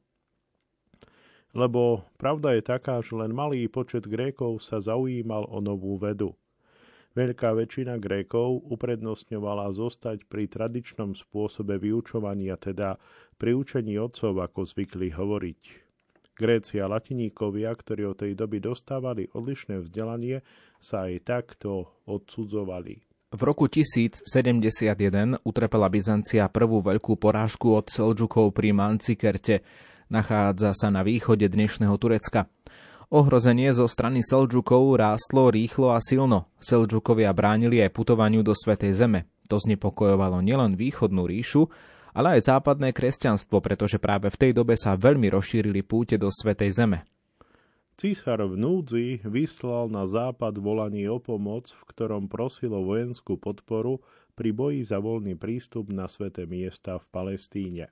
Lebo 1.54 2.02
pravda 2.18 2.58
je 2.58 2.64
taká, 2.66 2.98
že 3.06 3.14
len 3.14 3.30
malý 3.30 3.70
počet 3.70 4.10
Grékov 4.10 4.66
sa 4.66 4.82
zaujímal 4.82 5.46
o 5.54 5.62
novú 5.62 6.02
vedu. 6.02 6.34
Veľká 7.12 7.52
väčšina 7.52 8.00
Grékov 8.00 8.64
uprednostňovala 8.72 9.76
zostať 9.76 10.32
pri 10.32 10.48
tradičnom 10.48 11.12
spôsobe 11.12 11.76
vyučovania, 11.76 12.56
teda 12.56 12.96
pri 13.36 13.52
učení 13.52 14.00
otcov, 14.00 14.40
ako 14.40 14.64
zvykli 14.64 15.12
hovoriť. 15.12 15.62
Gréci 16.40 16.80
a 16.80 16.88
latiníkovia, 16.88 17.76
ktorí 17.76 18.08
od 18.08 18.16
tej 18.16 18.32
doby 18.40 18.64
dostávali 18.64 19.28
odlišné 19.28 19.84
vzdelanie, 19.84 20.40
sa 20.80 21.12
aj 21.12 21.28
takto 21.28 22.00
odsudzovali. 22.08 23.04
V 23.32 23.42
roku 23.44 23.68
1071 23.68 24.28
utrpela 25.44 25.88
Byzancia 25.92 26.48
prvú 26.48 26.80
veľkú 26.80 27.20
porážku 27.20 27.76
od 27.76 27.92
Selčukov 27.92 28.56
pri 28.56 28.72
Mancikerte. 28.72 29.64
Nachádza 30.12 30.72
sa 30.72 30.88
na 30.92 31.04
východe 31.04 31.48
dnešného 31.48 31.96
Turecka. 31.96 32.48
Ohrozenie 33.12 33.76
zo 33.76 33.92
strany 33.92 34.24
Selčukov 34.24 34.96
rástlo 34.96 35.52
rýchlo 35.52 35.92
a 35.92 36.00
silno. 36.00 36.48
Selčukovia 36.64 37.36
bránili 37.36 37.84
aj 37.84 37.92
putovaniu 37.92 38.40
do 38.40 38.56
Svetej 38.56 38.96
Zeme. 38.96 39.28
To 39.52 39.60
znepokojovalo 39.60 40.40
nielen 40.40 40.80
východnú 40.80 41.28
ríšu, 41.28 41.68
ale 42.16 42.40
aj 42.40 42.48
západné 42.48 42.96
kresťanstvo, 42.96 43.60
pretože 43.60 44.00
práve 44.00 44.32
v 44.32 44.40
tej 44.40 44.52
dobe 44.56 44.80
sa 44.80 44.96
veľmi 44.96 45.28
rozšírili 45.28 45.84
púte 45.84 46.16
do 46.16 46.32
Svetej 46.32 46.72
Zeme. 46.72 47.04
Císar 48.00 48.48
v 48.48 48.56
núdzi 48.56 49.28
vyslal 49.28 49.92
na 49.92 50.08
západ 50.08 50.56
volanie 50.64 51.12
o 51.12 51.20
pomoc, 51.20 51.68
v 51.68 51.84
ktorom 51.92 52.32
prosilo 52.32 52.80
vojenskú 52.80 53.36
podporu 53.36 54.00
pri 54.40 54.56
boji 54.56 54.88
za 54.88 55.04
voľný 55.04 55.36
prístup 55.36 55.92
na 55.92 56.08
sveté 56.08 56.48
miesta 56.48 56.96
v 56.96 57.06
Palestíne. 57.12 57.92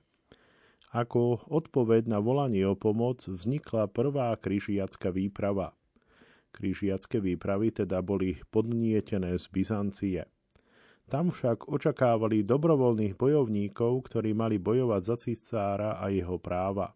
Ako 0.90 1.46
odpoveď 1.46 2.10
na 2.10 2.18
volanie 2.18 2.66
o 2.66 2.74
pomoc 2.74 3.22
vznikla 3.22 3.86
prvá 3.86 4.34
križiacká 4.34 5.14
výprava. 5.14 5.70
Križiacké 6.50 7.22
výpravy 7.22 7.70
teda 7.70 8.02
boli 8.02 8.42
podnietené 8.50 9.38
z 9.38 9.46
Byzancie. 9.54 10.26
Tam 11.06 11.30
však 11.30 11.70
očakávali 11.70 12.42
dobrovoľných 12.42 13.14
bojovníkov, 13.14 14.10
ktorí 14.10 14.34
mali 14.34 14.58
bojovať 14.58 15.02
za 15.02 15.16
cicára 15.18 15.90
a 15.98 16.10
jeho 16.10 16.38
práva. 16.42 16.94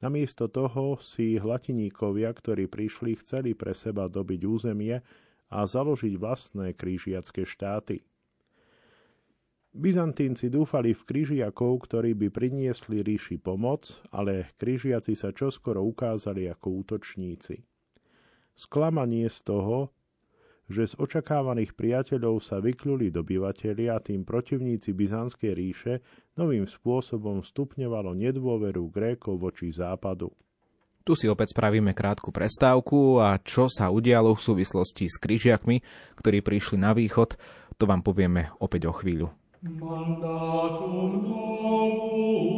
Namiesto 0.00 0.48
toho 0.48 0.96
si 1.00 1.36
hlatiníkovia, 1.36 2.32
ktorí 2.32 2.68
prišli, 2.68 3.20
chceli 3.20 3.52
pre 3.52 3.76
seba 3.76 4.08
dobiť 4.08 4.40
územie 4.48 5.00
a 5.48 5.58
založiť 5.64 6.16
vlastné 6.16 6.72
krížiacké 6.76 7.44
štáty. 7.44 8.04
Byzantínci 9.76 10.48
dúfali 10.48 10.96
v 10.96 11.02
križiakov, 11.04 11.84
ktorí 11.84 12.16
by 12.16 12.28
priniesli 12.32 13.04
ríši 13.04 13.36
pomoc, 13.36 14.00
ale 14.08 14.56
križiaci 14.56 15.12
sa 15.12 15.30
čoskoro 15.30 15.84
ukázali 15.84 16.48
ako 16.48 16.82
útočníci. 16.82 17.62
Sklamanie 18.56 19.28
z 19.28 19.38
toho, 19.44 19.92
že 20.68 20.88
z 20.88 20.94
očakávaných 21.00 21.72
priateľov 21.76 22.44
sa 22.44 22.60
vykluli 22.60 23.08
a 23.12 23.96
tým 24.00 24.24
protivníci 24.24 24.92
Byzantskej 24.92 25.52
ríše 25.56 25.94
novým 26.36 26.68
spôsobom 26.68 27.40
stupňovalo 27.40 28.12
nedôveru 28.12 28.88
Grékov 28.92 29.40
voči 29.40 29.72
západu. 29.72 30.28
Tu 31.08 31.16
si 31.16 31.24
opäť 31.24 31.56
spravíme 31.56 31.96
krátku 31.96 32.28
prestávku 32.28 33.16
a 33.16 33.40
čo 33.40 33.64
sa 33.72 33.88
udialo 33.88 34.36
v 34.36 34.44
súvislosti 34.44 35.08
s 35.08 35.16
križiakmi, 35.16 35.80
ktorí 36.20 36.44
prišli 36.44 36.76
na 36.76 36.92
východ, 36.92 37.40
to 37.80 37.88
vám 37.88 38.04
povieme 38.04 38.52
opäť 38.60 38.92
o 38.92 38.92
chvíľu. 38.92 39.32
mandatum 39.62 41.18
novum 41.22 42.57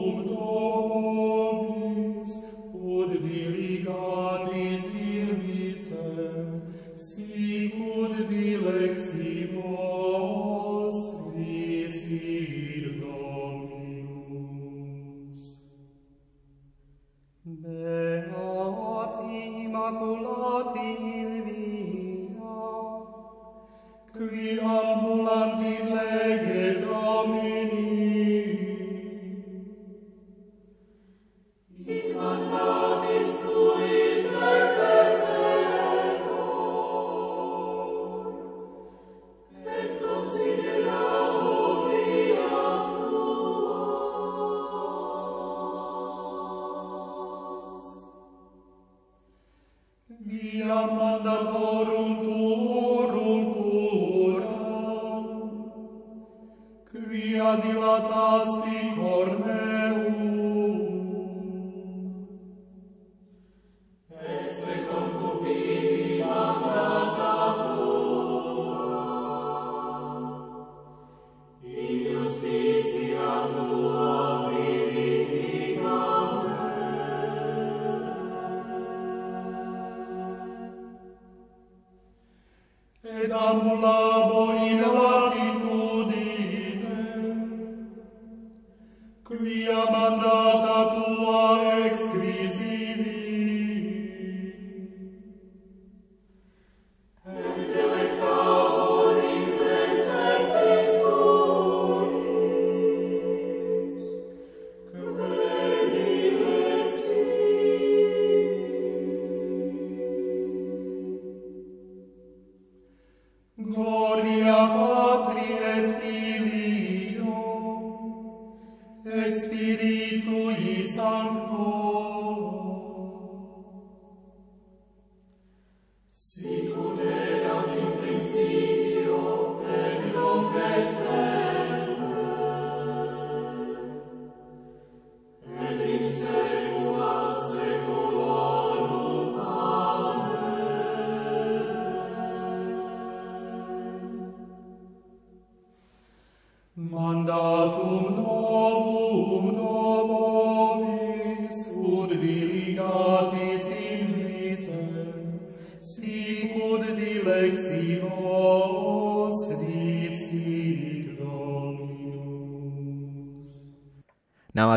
Damnul 83.30 83.78
la 83.80 84.26
boinelor, 84.26 85.09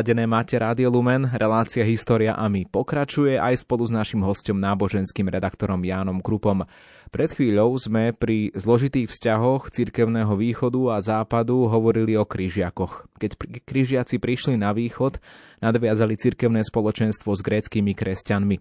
Naladené 0.04 0.28
máte 0.28 0.60
Rádio 0.60 0.92
Lumen, 0.92 1.24
relácia 1.32 1.80
História 1.80 2.36
a 2.36 2.44
my 2.44 2.68
pokračuje 2.68 3.40
aj 3.40 3.64
spolu 3.64 3.88
s 3.88 3.92
našim 3.96 4.20
hostom 4.20 4.60
náboženským 4.60 5.32
redaktorom 5.32 5.80
Jánom 5.80 6.20
Krupom. 6.20 6.68
Pred 7.08 7.32
chvíľou 7.32 7.72
sme 7.80 8.12
pri 8.12 8.52
zložitých 8.52 9.08
vzťahoch 9.08 9.72
cirkevného 9.72 10.36
východu 10.36 10.92
a 10.92 11.00
západu 11.00 11.72
hovorili 11.72 12.20
o 12.20 12.28
križiakoch. 12.28 13.13
Keď 13.24 13.64
križiaci 13.64 14.20
prišli 14.20 14.60
na 14.60 14.76
východ, 14.76 15.16
Nadviazali 15.64 16.20
cirkevné 16.20 16.60
spoločenstvo 16.60 17.32
s 17.32 17.40
gréckými 17.40 17.96
kresťanmi. 17.96 18.56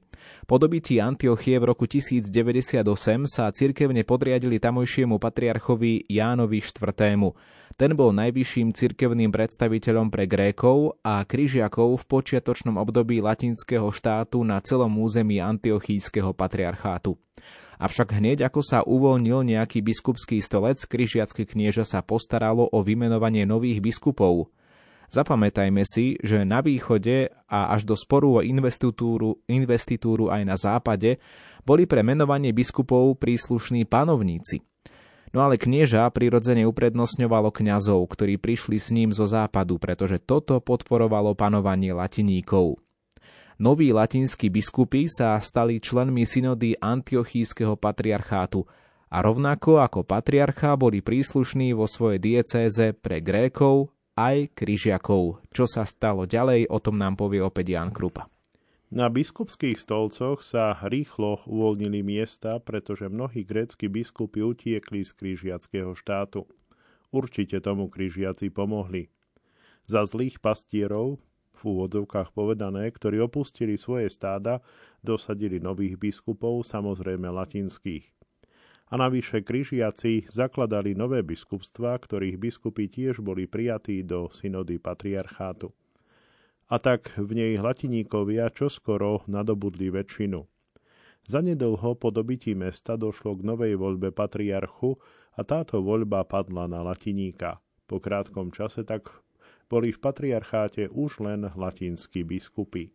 Po 0.48 0.56
dobití 0.56 1.04
Antiochie 1.04 1.60
v 1.60 1.76
roku 1.76 1.84
1098 1.84 2.80
sa 3.28 3.52
cirkevne 3.52 4.08
podriadili 4.08 4.56
tamojšiemu 4.56 5.20
patriarchovi 5.20 6.08
Jánovi 6.08 6.64
IV. 6.64 7.36
Ten 7.76 7.92
bol 8.00 8.16
najvyšším 8.16 8.72
cirkevným 8.72 9.36
predstaviteľom 9.36 10.08
pre 10.08 10.32
Grékov 10.32 11.04
a 11.04 11.28
križiakov 11.28 12.00
v 12.00 12.04
počiatočnom 12.08 12.80
období 12.80 13.20
latinského 13.20 13.92
štátu 13.92 14.40
na 14.48 14.64
celom 14.64 14.96
území 14.96 15.44
antiochískeho 15.44 16.32
patriarchátu. 16.32 17.20
Avšak 17.84 18.16
hneď 18.16 18.48
ako 18.48 18.64
sa 18.64 18.80
uvoľnil 18.88 19.44
nejaký 19.44 19.84
biskupský 19.84 20.40
stolec, 20.40 20.80
križiacké 20.88 21.44
knieža 21.44 21.84
sa 21.84 22.00
postaralo 22.00 22.72
o 22.72 22.80
vymenovanie 22.80 23.44
nových 23.44 23.84
biskupov. 23.84 24.48
Zapamätajme 25.12 25.84
si, 25.84 26.16
že 26.24 26.48
na 26.48 26.64
východe 26.64 27.28
a 27.52 27.76
až 27.76 27.84
do 27.84 28.00
sporu 28.00 28.40
o 28.40 28.42
investitúru, 28.42 29.44
investitúru 29.52 30.32
aj 30.32 30.42
na 30.48 30.56
západe 30.56 31.20
boli 31.68 31.84
pre 31.84 32.08
menovanie 32.08 32.56
biskupov 32.56 33.20
príslušní 33.20 33.84
panovníci. 33.84 34.64
No 35.34 35.44
ale 35.44 35.58
knieža 35.58 36.08
prirodzene 36.14 36.64
uprednostňovalo 36.70 37.52
kňazov, 37.52 38.00
ktorí 38.06 38.40
prišli 38.40 38.78
s 38.80 38.94
ním 38.96 39.10
zo 39.12 39.28
západu, 39.28 39.76
pretože 39.76 40.24
toto 40.24 40.62
podporovalo 40.64 41.36
panovanie 41.36 41.92
latiníkov. 41.92 42.83
Noví 43.64 43.96
latinskí 43.96 44.52
biskupy 44.52 45.08
sa 45.08 45.40
stali 45.40 45.80
členmi 45.80 46.28
synody 46.28 46.76
antiochískeho 46.76 47.80
patriarchátu 47.80 48.68
a 49.08 49.24
rovnako 49.24 49.80
ako 49.80 50.04
patriarcha 50.04 50.76
boli 50.76 51.00
príslušní 51.00 51.72
vo 51.72 51.88
svojej 51.88 52.20
diecéze 52.20 52.92
pre 52.92 53.24
Grékov, 53.24 53.96
aj 54.20 54.52
križiakov. 54.52 55.48
Čo 55.48 55.64
sa 55.64 55.88
stalo 55.88 56.28
ďalej, 56.28 56.68
o 56.68 56.76
tom 56.84 57.00
nám 57.00 57.16
povie 57.16 57.40
opäť 57.40 57.80
Jan 57.80 57.96
Krupa. 57.96 58.28
Na 58.92 59.08
biskupských 59.08 59.80
stolcoch 59.80 60.44
sa 60.44 60.76
rýchlo 60.84 61.40
uvoľnili 61.48 62.04
miesta, 62.04 62.60
pretože 62.60 63.08
mnohí 63.08 63.48
grécky 63.48 63.88
biskupy 63.88 64.44
utiekli 64.44 65.08
z 65.08 65.16
križiackého 65.16 65.96
štátu. 65.96 66.52
Určite 67.16 67.64
tomu 67.64 67.88
križiaci 67.88 68.52
pomohli. 68.52 69.08
Za 69.88 70.04
zlých 70.04 70.44
pastierov, 70.44 71.24
v 71.64 71.72
úvodzovkách 71.72 72.36
povedané, 72.36 72.92
ktorí 72.92 73.24
opustili 73.24 73.80
svoje 73.80 74.12
stáda, 74.12 74.60
dosadili 75.00 75.64
nových 75.64 75.96
biskupov, 75.96 76.68
samozrejme 76.68 77.32
latinských 77.32 78.14
a 78.94 79.00
navyše 79.02 79.42
križiaci 79.42 80.30
zakladali 80.30 80.94
nové 80.94 81.26
biskupstva, 81.26 81.98
ktorých 81.98 82.38
biskupy 82.38 82.86
tiež 82.86 83.26
boli 83.26 83.50
prijatí 83.50 84.06
do 84.06 84.30
synody 84.30 84.78
patriarchátu. 84.78 85.74
A 86.70 86.78
tak 86.78 87.10
v 87.18 87.34
nej 87.34 87.54
latiníkovia 87.58 88.54
čoskoro 88.54 89.26
nadobudli 89.26 89.90
väčšinu. 89.90 90.46
Zanedlho 91.26 91.98
po 91.98 92.14
dobití 92.14 92.54
mesta 92.54 92.94
došlo 92.94 93.34
k 93.40 93.42
novej 93.42 93.74
voľbe 93.82 94.14
patriarchu 94.14 95.02
a 95.34 95.42
táto 95.42 95.82
voľba 95.82 96.22
padla 96.30 96.70
na 96.70 96.86
latiníka. 96.86 97.58
Po 97.90 97.98
krátkom 97.98 98.54
čase 98.54 98.86
tak 98.86 99.10
boli 99.70 99.92
v 99.92 100.00
patriarcháte 100.00 100.92
už 100.92 101.24
len 101.24 101.48
latinskí 101.54 102.24
biskupy. 102.24 102.94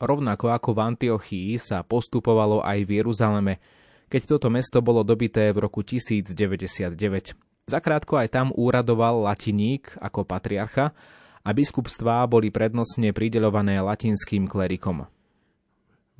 Rovnako 0.00 0.48
ako 0.48 0.70
v 0.72 0.80
Antiochii 0.96 1.50
sa 1.60 1.84
postupovalo 1.84 2.64
aj 2.64 2.88
v 2.88 3.04
Jeruzaleme, 3.04 3.60
keď 4.08 4.36
toto 4.36 4.48
mesto 4.48 4.80
bolo 4.80 5.04
dobité 5.04 5.52
v 5.52 5.68
roku 5.68 5.84
1099. 5.84 6.96
Zakrátko 7.68 8.16
aj 8.18 8.28
tam 8.32 8.48
úradoval 8.56 9.28
latiník 9.28 9.94
ako 10.00 10.24
patriarcha 10.24 10.96
a 11.44 11.50
biskupstvá 11.52 12.24
boli 12.26 12.48
prednostne 12.48 13.12
prideľované 13.12 13.78
latinským 13.78 14.48
klerikom. 14.48 15.06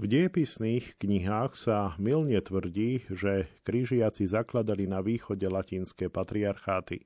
V 0.00 0.08
diepisných 0.08 0.96
knihách 0.96 1.52
sa 1.60 1.92
milne 2.00 2.40
tvrdí, 2.40 3.04
že 3.12 3.52
krížiaci 3.68 4.24
zakladali 4.24 4.88
na 4.88 5.04
východe 5.04 5.44
latinské 5.44 6.08
patriarcháty. 6.08 7.04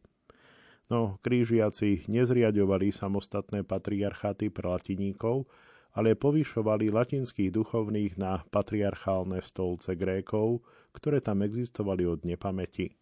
No, 0.95 1.19
krížiaci 1.27 2.07
nezriadovali 2.07 2.95
samostatné 2.95 3.67
patriarcháty 3.67 4.47
pre 4.47 4.71
latiníkov, 4.71 5.51
ale 5.91 6.15
povyšovali 6.15 6.95
latinských 6.95 7.51
duchovných 7.51 8.15
na 8.15 8.47
patriarchálne 8.47 9.43
stolce 9.43 9.99
Grékov, 9.99 10.63
ktoré 10.95 11.19
tam 11.19 11.43
existovali 11.43 12.07
od 12.07 12.23
nepamäti. 12.23 12.95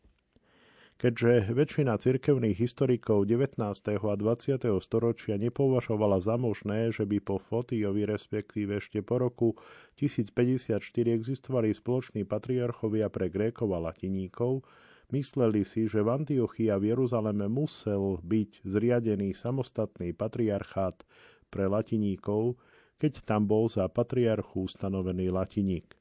Keďže 0.96 1.52
väčšina 1.52 2.00
cirkevných 2.00 2.56
historikov 2.56 3.28
19. 3.28 3.60
a 3.60 4.14
20. 4.16 4.72
storočia 4.80 5.36
nepovažovala 5.36 6.24
za 6.24 6.40
možné, 6.40 6.96
že 6.96 7.04
by 7.04 7.20
po 7.20 7.36
Fotiovi, 7.36 8.08
respektíve 8.08 8.80
ešte 8.80 9.04
po 9.04 9.20
roku 9.20 9.52
1054 10.00 10.80
existovali 11.12 11.76
spoloční 11.76 12.24
patriarchovia 12.24 13.12
pre 13.12 13.28
Grékov 13.28 13.68
a 13.76 13.92
Latiníkov, 13.92 14.64
mysleli 15.12 15.62
si, 15.68 15.84
že 15.84 16.00
v 16.00 16.24
Antiochii 16.24 16.72
a 16.72 16.80
v 16.80 16.96
Jeruzaleme 16.96 17.46
musel 17.46 18.18
byť 18.24 18.64
zriadený 18.64 19.36
samostatný 19.36 20.16
patriarchát 20.16 21.04
pre 21.52 21.68
Latiníkov, 21.68 22.56
keď 22.96 23.22
tam 23.22 23.44
bol 23.44 23.68
za 23.68 23.84
patriarchu 23.92 24.64
ustanovený 24.66 25.28
latiník. 25.28 25.92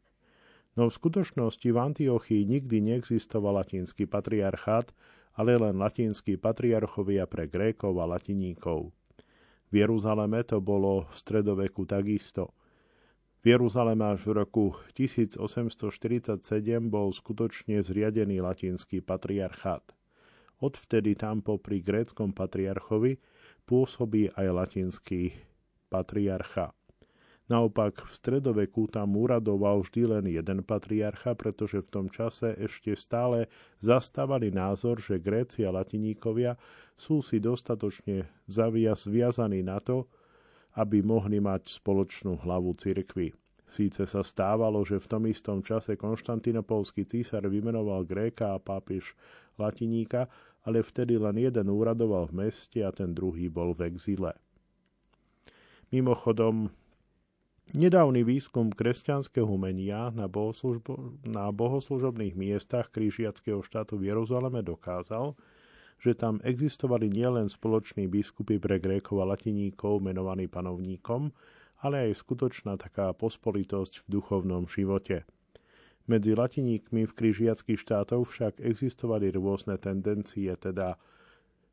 No 0.79 0.87
v 0.87 0.95
skutočnosti 0.95 1.67
v 1.67 1.77
Antiochii 1.77 2.47
nikdy 2.47 2.79
neexistoval 2.79 3.59
latinský 3.59 4.07
patriarchát, 4.07 4.95
ale 5.35 5.59
len 5.59 5.75
latinskí 5.75 6.39
patriarchovia 6.39 7.27
pre 7.27 7.51
Grékov 7.51 7.99
a 7.99 8.07
latiníkov. 8.07 8.95
V 9.71 9.73
Jeruzaleme 9.75 10.43
to 10.47 10.63
bolo 10.63 11.07
v 11.11 11.15
stredoveku 11.15 11.83
takisto. 11.87 12.55
V 13.41 13.49
Jeruzaleme 13.49 14.05
až 14.05 14.29
v 14.29 14.45
roku 14.45 14.77
1847 14.93 16.45
bol 16.93 17.09
skutočne 17.09 17.81
zriadený 17.81 18.37
latinský 18.37 19.01
patriarchát. 19.01 19.81
Odvtedy 20.61 21.17
tam 21.17 21.41
popri 21.41 21.81
gréckom 21.81 22.37
patriarchovi 22.37 23.17
pôsobí 23.65 24.29
aj 24.37 24.45
latinský 24.45 25.33
patriarcha. 25.89 26.69
Naopak 27.49 28.05
v 28.05 28.13
stredoveku 28.13 28.85
tam 28.93 29.17
úradoval 29.17 29.81
vždy 29.81 30.01
len 30.05 30.25
jeden 30.29 30.61
patriarcha, 30.61 31.33
pretože 31.33 31.81
v 31.81 31.89
tom 31.89 32.05
čase 32.13 32.53
ešte 32.61 32.93
stále 32.93 33.49
zastávali 33.81 34.53
názor, 34.53 35.01
že 35.01 35.17
Gréci 35.17 35.65
a 35.65 35.73
latiníkovia 35.73 36.61
sú 36.93 37.25
si 37.25 37.41
dostatočne 37.41 38.29
zaviaz 38.45 39.09
viazaní 39.09 39.65
na 39.65 39.81
to, 39.81 40.05
aby 40.77 41.03
mohli 41.03 41.43
mať 41.43 41.81
spoločnú 41.81 42.39
hlavu 42.43 42.75
cirkvy. 42.79 43.35
Síce 43.71 44.03
sa 44.03 44.19
stávalo, 44.19 44.83
že 44.83 44.99
v 44.99 45.07
tom 45.07 45.23
istom 45.31 45.63
čase 45.63 45.95
konštantinopolský 45.95 47.07
císar 47.07 47.47
vymenoval 47.47 48.03
Gréka 48.03 48.51
a 48.55 48.59
pápež 48.59 49.15
latiníka, 49.55 50.27
ale 50.67 50.83
vtedy 50.83 51.15
len 51.15 51.39
jeden 51.39 51.71
úradoval 51.71 52.27
v 52.27 52.47
meste 52.47 52.83
a 52.83 52.91
ten 52.91 53.15
druhý 53.15 53.47
bol 53.47 53.71
v 53.71 53.87
exile. 53.87 54.35
Mimochodom, 55.91 56.71
Nedávny 57.71 58.27
výskum 58.27 58.67
kresťanského 58.67 59.47
umenia 59.47 60.11
na, 60.11 60.27
na 61.23 61.43
bohoslužobných 61.55 62.35
miestach 62.35 62.91
krížiackého 62.91 63.63
štátu 63.63 63.95
v 63.95 64.11
Jeruzaleme 64.11 64.59
dokázal, 64.59 65.31
že 66.01 66.17
tam 66.17 66.41
existovali 66.41 67.13
nielen 67.13 67.45
spoloční 67.45 68.09
biskupy 68.09 68.57
pre 68.57 68.81
Grékov 68.81 69.21
a 69.21 69.29
latiníkov 69.37 70.01
menovaní 70.01 70.49
panovníkom, 70.49 71.29
ale 71.85 72.09
aj 72.09 72.25
skutočná 72.25 72.73
taká 72.81 73.13
pospolitosť 73.13 74.01
v 74.05 74.17
duchovnom 74.17 74.65
živote. 74.65 75.29
Medzi 76.09 76.33
latiníkmi 76.33 77.05
v 77.05 77.13
krížiackých 77.13 77.77
štátoch 77.77 78.25
však 78.25 78.65
existovali 78.65 79.29
rôzne 79.29 79.77
tendencie, 79.77 80.49
teda 80.57 80.97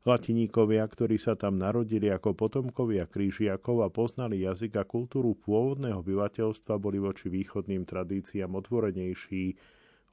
Latiníkovia, 0.07 0.87
ktorí 0.87 1.19
sa 1.19 1.35
tam 1.35 1.59
narodili 1.59 2.07
ako 2.07 2.31
potomkovia 2.31 3.03
krížiakov 3.03 3.83
a 3.83 3.91
poznali 3.91 4.47
jazyk 4.47 4.79
a 4.79 4.87
kultúru 4.87 5.35
pôvodného 5.35 5.99
obyvateľstva, 5.99 6.79
boli 6.79 7.03
voči 7.03 7.27
východným 7.27 7.83
tradíciám 7.83 8.47
otvorenejší, 8.63 9.59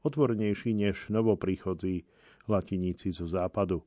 otvorenejší 0.02 0.74
než 0.74 1.06
novopríchodzí 1.14 2.02
latiníci 2.50 3.14
zo 3.14 3.30
západu. 3.30 3.86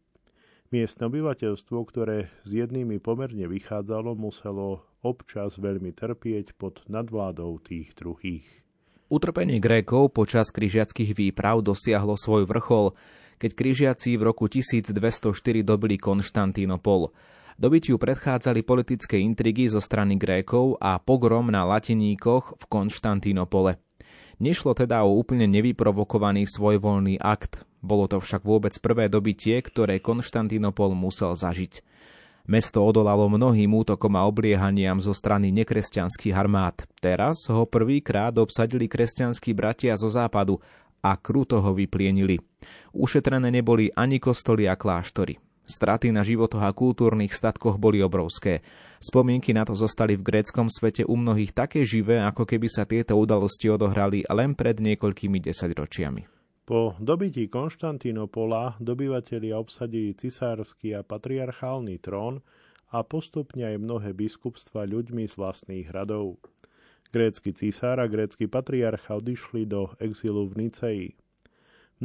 Miestne 0.69 1.10
obyvateľstvo, 1.10 1.77
ktoré 1.89 2.29
s 2.45 2.51
jednými 2.53 3.01
pomerne 3.01 3.49
vychádzalo, 3.49 4.13
muselo 4.13 4.86
občas 5.01 5.58
veľmi 5.58 5.93
trpieť 5.97 6.53
pod 6.53 6.86
nadvládou 6.86 7.58
tých 7.65 7.97
druhých. 7.97 8.45
Utrpenie 9.10 9.58
Grékov 9.58 10.13
počas 10.13 10.53
križiackých 10.53 11.17
výprav 11.17 11.65
dosiahlo 11.65 12.13
svoj 12.13 12.45
vrchol 12.45 12.93
keď 13.39 13.51
križiaci 13.55 14.19
v 14.19 14.21
roku 14.27 14.51
1204 14.51 14.91
dobili 15.63 15.95
Konštantínopol. 15.95 17.15
Dobytiu 17.55 17.95
predchádzali 17.95 18.67
politické 18.67 19.19
intrigy 19.19 19.71
zo 19.71 19.79
strany 19.79 20.19
Grékov 20.19 20.75
a 20.79 20.99
pogrom 20.99 21.47
na 21.47 21.63
latiníkoch 21.63 22.60
v 22.60 22.63
Konštantínopole. 22.67 23.79
Nešlo 24.39 24.75
teda 24.75 25.03
o 25.03 25.15
úplne 25.19 25.47
nevyprovokovaný 25.47 26.47
svojvoľný 26.47 27.19
akt, 27.19 27.67
bolo 27.79 28.11
to 28.11 28.19
však 28.19 28.43
vôbec 28.43 28.75
prvé 28.79 29.07
dobitie, 29.07 29.59
ktoré 29.63 30.03
Konštantínopol 30.03 30.91
musel 30.95 31.35
zažiť. 31.35 31.83
Mesto 32.49 32.81
odolalo 32.81 33.29
mnohým 33.29 33.69
útokom 33.77 34.17
a 34.17 34.25
obliehaniam 34.25 34.97
zo 34.97 35.13
strany 35.13 35.53
nekresťanských 35.53 36.33
armád. 36.33 36.89
Teraz 36.97 37.45
ho 37.45 37.69
prvýkrát 37.69 38.33
obsadili 38.41 38.89
kresťanskí 38.89 39.53
bratia 39.53 39.93
zo 39.93 40.09
západu 40.09 40.57
a 41.05 41.13
kruto 41.13 41.61
ho 41.61 41.71
vyplienili. 41.77 42.41
Ušetrené 42.89 43.53
neboli 43.53 43.93
ani 43.93 44.17
kostoly 44.17 44.65
a 44.65 44.73
kláštory. 44.73 45.37
Straty 45.69 46.09
na 46.09 46.25
životoch 46.25 46.65
a 46.65 46.73
kultúrnych 46.73 47.29
statkoch 47.29 47.77
boli 47.77 48.01
obrovské. 48.01 48.65
Spomienky 48.97 49.53
na 49.53 49.69
to 49.69 49.77
zostali 49.77 50.17
v 50.17 50.25
gréckom 50.25 50.65
svete 50.65 51.05
u 51.05 51.13
mnohých 51.13 51.53
také 51.53 51.85
živé, 51.85 52.17
ako 52.25 52.49
keby 52.49 52.65
sa 52.65 52.89
tieto 52.89 53.13
udalosti 53.13 53.69
odohrali 53.69 54.25
len 54.25 54.57
pred 54.57 54.81
niekoľkými 54.81 55.37
desaťročiami. 55.37 56.38
Po 56.69 56.93
dobití 57.01 57.49
Konštantínopola 57.49 58.77
dobyvatelia 58.77 59.58
obsadili 59.58 60.13
cisársky 60.13 60.93
a 60.93 61.01
patriarchálny 61.01 61.97
trón 61.97 62.45
a 62.93 63.01
postupne 63.01 63.65
aj 63.65 63.82
mnohé 63.82 64.13
biskupstva 64.13 64.86
ľuďmi 64.86 65.25
z 65.25 65.34
vlastných 65.34 65.89
hradov. 65.89 66.38
Grécky 67.10 67.58
cisár 67.58 67.97
a 67.97 68.05
grécky 68.05 68.45
patriarcha 68.45 69.17
odišli 69.17 69.65
do 69.65 69.89
exilu 69.97 70.45
v 70.45 70.69
Niceji. 70.69 71.10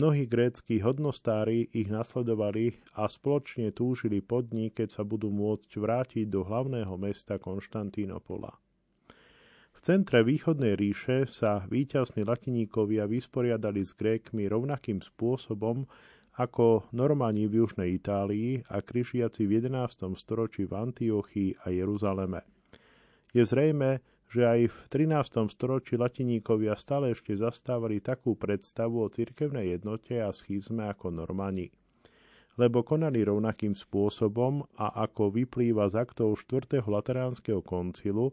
Mnohí 0.00 0.24
gréckí 0.24 0.80
hodnostári 0.80 1.68
ich 1.68 1.92
nasledovali 1.92 2.80
a 2.96 3.04
spoločne 3.04 3.68
túžili 3.68 4.24
pod 4.24 4.48
ní, 4.56 4.72
keď 4.72 4.96
sa 4.96 5.04
budú 5.04 5.28
môcť 5.28 5.76
vrátiť 5.76 6.24
do 6.32 6.40
hlavného 6.40 6.96
mesta 6.96 7.36
Konštantínopola. 7.36 8.63
Centre 9.84 10.24
východnej 10.24 10.80
ríše 10.80 11.28
sa 11.28 11.68
víťazní 11.68 12.24
latiníkovia 12.24 13.04
vysporiadali 13.04 13.84
s 13.84 13.92
Grékmi 13.92 14.48
rovnakým 14.48 15.04
spôsobom 15.04 15.84
ako 16.40 16.88
Normani 16.96 17.44
v 17.44 17.60
južnej 17.60 18.00
Itálii 18.00 18.64
a 18.72 18.80
križiaci 18.80 19.44
v 19.44 19.60
11. 19.60 20.08
storočí 20.16 20.64
v 20.64 20.72
Antiochii 20.72 21.68
a 21.68 21.68
Jeruzaleme. 21.68 22.48
Je 23.36 23.44
zrejme, 23.44 24.00
že 24.24 24.48
aj 24.48 24.72
v 24.72 24.78
13. 24.88 25.52
storočí 25.52 26.00
latiníkovia 26.00 26.80
stále 26.80 27.12
ešte 27.12 27.36
zastávali 27.36 28.00
takú 28.00 28.40
predstavu 28.40 29.04
o 29.04 29.12
cirkevnej 29.12 29.76
jednote 29.76 30.16
a 30.16 30.32
schizme 30.32 30.88
ako 30.88 31.12
Normani. 31.12 31.68
Lebo 32.56 32.88
konali 32.88 33.20
rovnakým 33.20 33.76
spôsobom 33.76 34.64
a 34.80 35.04
ako 35.04 35.28
vyplýva 35.28 35.92
z 35.92 36.08
aktov 36.08 36.40
4. 36.40 36.80
Lateránskeho 36.80 37.60
koncilu 37.60 38.32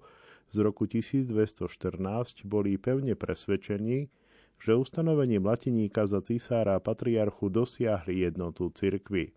z 0.52 0.58
roku 0.60 0.84
1214 0.86 2.44
boli 2.44 2.76
pevne 2.76 3.16
presvedčení, 3.16 4.12
že 4.62 4.78
ustanovením 4.78 5.42
latiníka 5.42 6.06
za 6.06 6.22
cisára 6.22 6.78
patriarchu 6.78 7.50
dosiahli 7.50 8.28
jednotu 8.28 8.70
cirkvy. 8.70 9.34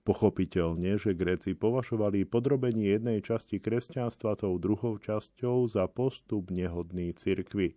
Pochopiteľne, 0.00 0.96
že 0.96 1.12
Gréci 1.12 1.52
považovali 1.52 2.24
podrobenie 2.24 2.96
jednej 2.96 3.20
časti 3.20 3.60
kresťanstva 3.60 4.34
tou 4.40 4.56
druhou 4.56 4.96
časťou 4.96 5.68
za 5.68 5.86
postup 5.86 6.48
nehodný 6.48 7.12
cirkvy. 7.12 7.76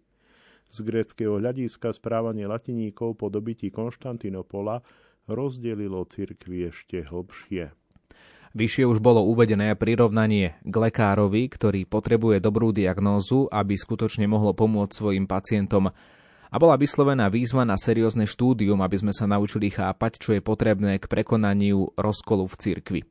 Z 0.74 0.78
gréckého 0.82 1.38
hľadiska 1.38 1.94
správanie 1.94 2.50
latiníkov 2.50 3.20
po 3.22 3.28
dobití 3.30 3.70
Konštantinopola 3.70 4.82
rozdelilo 5.30 6.02
cirkvi 6.08 6.72
ešte 6.72 7.06
hlbšie. 7.06 7.83
Vyššie 8.54 8.86
už 8.86 9.02
bolo 9.02 9.26
uvedené 9.26 9.74
prirovnanie 9.74 10.62
k 10.62 10.76
lekárovi, 10.78 11.50
ktorý 11.50 11.90
potrebuje 11.90 12.38
dobrú 12.38 12.70
diagnózu, 12.70 13.50
aby 13.50 13.74
skutočne 13.74 14.30
mohlo 14.30 14.54
pomôcť 14.54 14.94
svojim 14.94 15.26
pacientom 15.26 15.90
a 16.54 16.62
bola 16.62 16.78
vyslovená 16.78 17.34
výzva 17.34 17.66
na 17.66 17.82
seriózne 17.82 18.30
štúdium, 18.30 18.78
aby 18.86 19.02
sme 19.02 19.10
sa 19.10 19.26
naučili 19.26 19.74
chápať, 19.74 20.22
čo 20.22 20.38
je 20.38 20.42
potrebné 20.46 21.02
k 21.02 21.10
prekonaniu 21.10 21.98
rozkolu 21.98 22.46
v 22.46 22.56
cirkvi. 22.62 23.02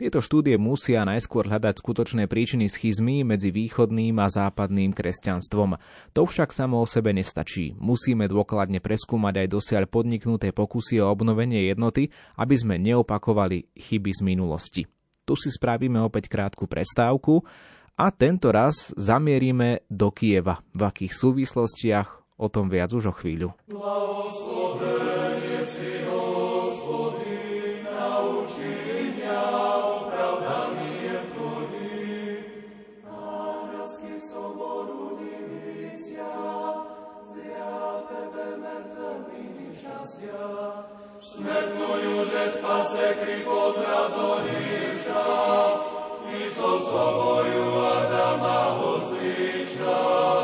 Tieto 0.00 0.24
štúdie 0.24 0.56
musia 0.56 1.04
najskôr 1.04 1.44
hľadať 1.44 1.76
skutočné 1.76 2.24
príčiny 2.24 2.72
schizmy 2.72 3.20
medzi 3.20 3.52
východným 3.52 4.16
a 4.16 4.32
západným 4.32 4.96
kresťanstvom. 4.96 5.76
To 6.16 6.22
však 6.24 6.56
samo 6.56 6.80
o 6.80 6.88
sebe 6.88 7.12
nestačí. 7.12 7.76
Musíme 7.76 8.32
dôkladne 8.32 8.80
preskúmať 8.80 9.44
aj 9.44 9.48
dosiaľ 9.52 9.84
podniknuté 9.92 10.56
pokusy 10.56 10.96
o 11.04 11.12
obnovenie 11.12 11.68
jednoty, 11.68 12.08
aby 12.40 12.56
sme 12.56 12.80
neopakovali 12.80 13.76
chyby 13.76 14.12
z 14.16 14.20
minulosti. 14.24 14.82
Tu 15.28 15.34
si 15.36 15.52
spravíme 15.52 16.00
opäť 16.00 16.32
krátku 16.32 16.64
prestávku 16.64 17.44
a 18.00 18.08
tento 18.08 18.48
raz 18.48 18.96
zamierime 18.96 19.84
do 19.92 20.08
Kieva. 20.08 20.64
V 20.72 20.80
akých 20.80 21.12
súvislostiach 21.12 22.15
O 22.36 22.52
tom 22.52 22.68
viac 22.68 22.92
už 22.92 23.08
o 23.08 23.14
chvíľu. 23.16 23.56
Smetnujú, 41.36 42.16
že 42.32 42.42
spase 42.48 43.06
kripo 43.20 43.72
zrazorivša, 43.76 45.24
so 46.52 46.70
soboju 46.80 47.66
Adama 47.76 48.60
vozdviša. 48.80 50.35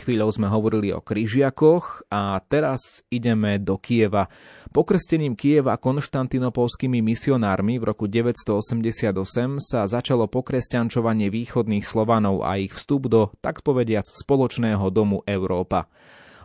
Chvíľou 0.00 0.32
sme 0.32 0.48
hovorili 0.48 0.96
o 0.96 1.04
kryžiakoch 1.04 2.08
a 2.08 2.40
teraz 2.48 3.04
ideme 3.12 3.60
do 3.60 3.76
Kieva. 3.76 4.32
Pokrstením 4.72 5.36
Kieva 5.36 5.76
konštantinopolskými 5.76 7.04
misionármi 7.04 7.76
v 7.76 7.84
roku 7.92 8.08
988 8.08 9.60
sa 9.60 9.84
začalo 9.84 10.24
pokresťančovanie 10.24 11.28
východných 11.28 11.84
Slovanov 11.84 12.48
a 12.48 12.56
ich 12.56 12.72
vstup 12.72 13.12
do, 13.12 13.28
tak 13.44 13.60
povediac, 13.60 14.08
spoločného 14.08 14.88
domu 14.88 15.20
Európa. 15.28 15.84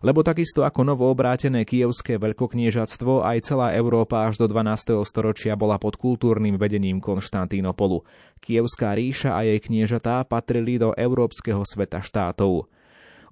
Lebo 0.04 0.20
takisto 0.20 0.68
ako 0.68 0.92
novoobrátené 0.92 1.64
kievské 1.64 2.20
veľkokniežatstvo, 2.20 3.24
aj 3.24 3.38
celá 3.48 3.72
Európa 3.72 4.28
až 4.28 4.36
do 4.36 4.52
12. 4.52 5.00
storočia 5.08 5.56
bola 5.56 5.80
pod 5.80 5.96
kultúrnym 5.96 6.60
vedením 6.60 7.00
Konštantínopolu. 7.00 8.04
Kievská 8.44 9.00
ríša 9.00 9.40
a 9.40 9.48
jej 9.48 9.64
kniežatá 9.64 10.28
patrili 10.28 10.76
do 10.76 10.92
európskeho 10.92 11.64
sveta 11.64 12.04
štátov. 12.04 12.68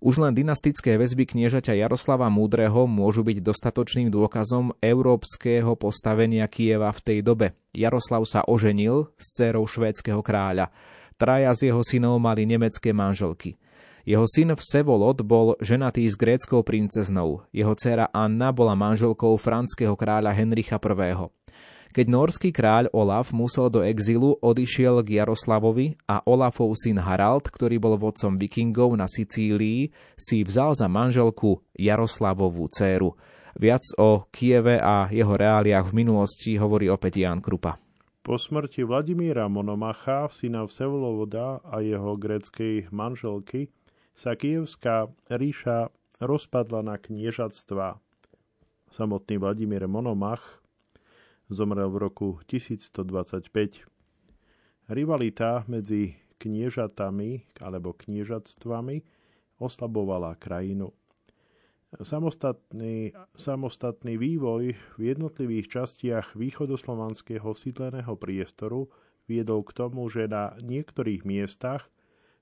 Už 0.04 0.20
len 0.20 0.36
dynastické 0.36 1.00
väzby 1.00 1.24
kniežaťa 1.24 1.80
Jaroslava 1.80 2.28
Múdreho 2.28 2.84
môžu 2.92 3.24
byť 3.24 3.39
dostatočným 3.39 4.12
dôkazom 4.12 4.76
európskeho 4.84 5.80
postavenia 5.80 6.44
Kieva 6.52 6.92
v 6.92 7.00
tej 7.00 7.20
dobe. 7.24 7.56
Jaroslav 7.72 8.28
sa 8.28 8.44
oženil 8.44 9.08
s 9.16 9.32
dcérou 9.32 9.63
švédskeho 9.63 10.20
kráľa. 10.20 10.76
Traja 11.16 11.56
z 11.56 11.72
jeho 11.72 11.80
synov 11.88 12.20
mali 12.20 12.44
nemecké 12.44 12.92
manželky. 12.92 13.56
Jeho 14.04 14.28
syn 14.28 14.60
Vsevolod 14.60 15.24
bol 15.24 15.56
ženatý 15.63 16.04
s 16.04 16.20
gréckou 16.20 16.68
princeznou. 16.68 17.48
Jeho 17.56 17.72
dcéra 17.72 18.12
Anna 18.12 18.52
bola 18.52 18.76
manželkou 18.76 19.39
franského 19.39 19.96
kráľa 19.96 20.36
Henricha 20.36 20.84
I. 20.84 21.42
Keď 21.93 22.10
norský 22.10 22.49
kráľ 22.49 22.89
Olaf 22.89 23.29
musel 23.29 23.69
do 23.69 23.86
exilu, 23.86 24.34
odišiel 24.41 25.06
k 25.06 25.21
Jaroslavovi 25.21 25.93
a 26.10 26.25
Olafov 26.25 26.73
syn 26.73 26.97
Harald, 26.97 27.45
ktorý 27.53 27.77
bol 27.77 28.01
vodcom 28.01 28.34
vikingov 28.34 28.97
na 28.97 29.06
Sicílii, 29.06 29.93
si 30.17 30.41
vzal 30.41 30.73
za 30.73 30.89
manželku 30.89 31.62
Jaroslavovú 31.77 32.65
dceru. 32.73 33.13
Viac 33.53 33.86
o 34.01 34.25
Kieve 34.34 34.82
a 34.82 35.06
jeho 35.13 35.38
reáliách 35.38 35.93
v 35.93 35.97
minulosti 36.01 36.58
hovorí 36.58 36.89
opäť 36.89 37.21
Jan 37.29 37.38
Krupa. 37.38 37.77
Po 38.25 38.41
smrti 38.41 38.82
Vladimíra 38.82 39.45
Monomacha, 39.45 40.34
syna 40.34 40.65
Vsevolovoda 40.65 41.62
a 41.62 41.77
jeho 41.86 42.17
gréckej 42.17 42.89
manželky, 42.89 43.69
sa 44.17 44.34
kievská 44.34 45.13
ríša 45.29 45.93
rozpadla 46.17 46.82
na 46.82 46.97
kniežatstva. 46.97 48.01
Samotný 48.89 49.38
Vladimír 49.38 49.86
Monomach 49.86 50.62
zomrel 51.51 51.89
v 51.91 51.97
roku 51.97 52.27
1125. 52.47 53.88
Rivalita 54.91 55.63
medzi 55.67 56.19
kniežatami 56.39 57.60
alebo 57.63 57.95
kniežatstvami 57.95 59.03
oslabovala 59.63 60.36
krajinu. 60.36 60.91
Samostatný, 61.93 63.13
samostatný 63.38 64.17
vývoj 64.17 64.73
v 64.97 65.01
jednotlivých 65.13 65.69
častiach 65.69 66.34
východoslovanského 66.34 67.53
sídleného 67.53 68.17
priestoru 68.17 68.89
viedol 69.29 69.62
k 69.62 69.71
tomu, 69.77 70.10
že 70.10 70.25
na 70.25 70.58
niektorých 70.58 71.21
miestach 71.21 71.88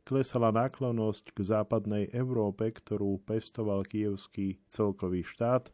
klesala 0.07 0.55
náklonosť 0.55 1.35
k 1.35 1.39
západnej 1.43 2.09
Európe, 2.15 2.71
ktorú 2.71 3.21
pestoval 3.21 3.83
kievský 3.85 4.57
celkový 4.71 5.27
štát 5.27 5.69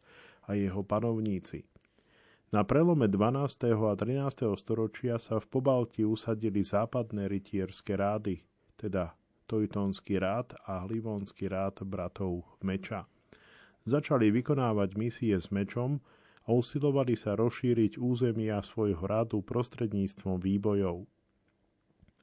a 0.50 0.58
jeho 0.58 0.82
panovníci. 0.82 1.70
Na 2.48 2.64
prelome 2.64 3.12
12. 3.12 3.76
a 3.76 3.92
13. 3.92 4.56
storočia 4.56 5.20
sa 5.20 5.36
v 5.36 5.52
Pobalti 5.52 6.08
usadili 6.08 6.64
západné 6.64 7.28
rytierské 7.28 8.00
rády, 8.00 8.40
teda 8.80 9.12
Tojtonský 9.52 10.16
rád 10.16 10.56
a 10.64 10.88
Livonský 10.88 11.52
rád 11.52 11.84
bratov 11.84 12.48
Meča. 12.64 13.04
Začali 13.84 14.32
vykonávať 14.32 14.96
misie 14.96 15.36
s 15.36 15.52
mečom 15.52 16.00
a 16.48 16.56
usilovali 16.56 17.20
sa 17.20 17.36
rozšíriť 17.36 18.00
územia 18.00 18.64
svojho 18.64 19.04
rádu 19.04 19.44
prostredníctvom 19.44 20.40
výbojov. 20.40 21.04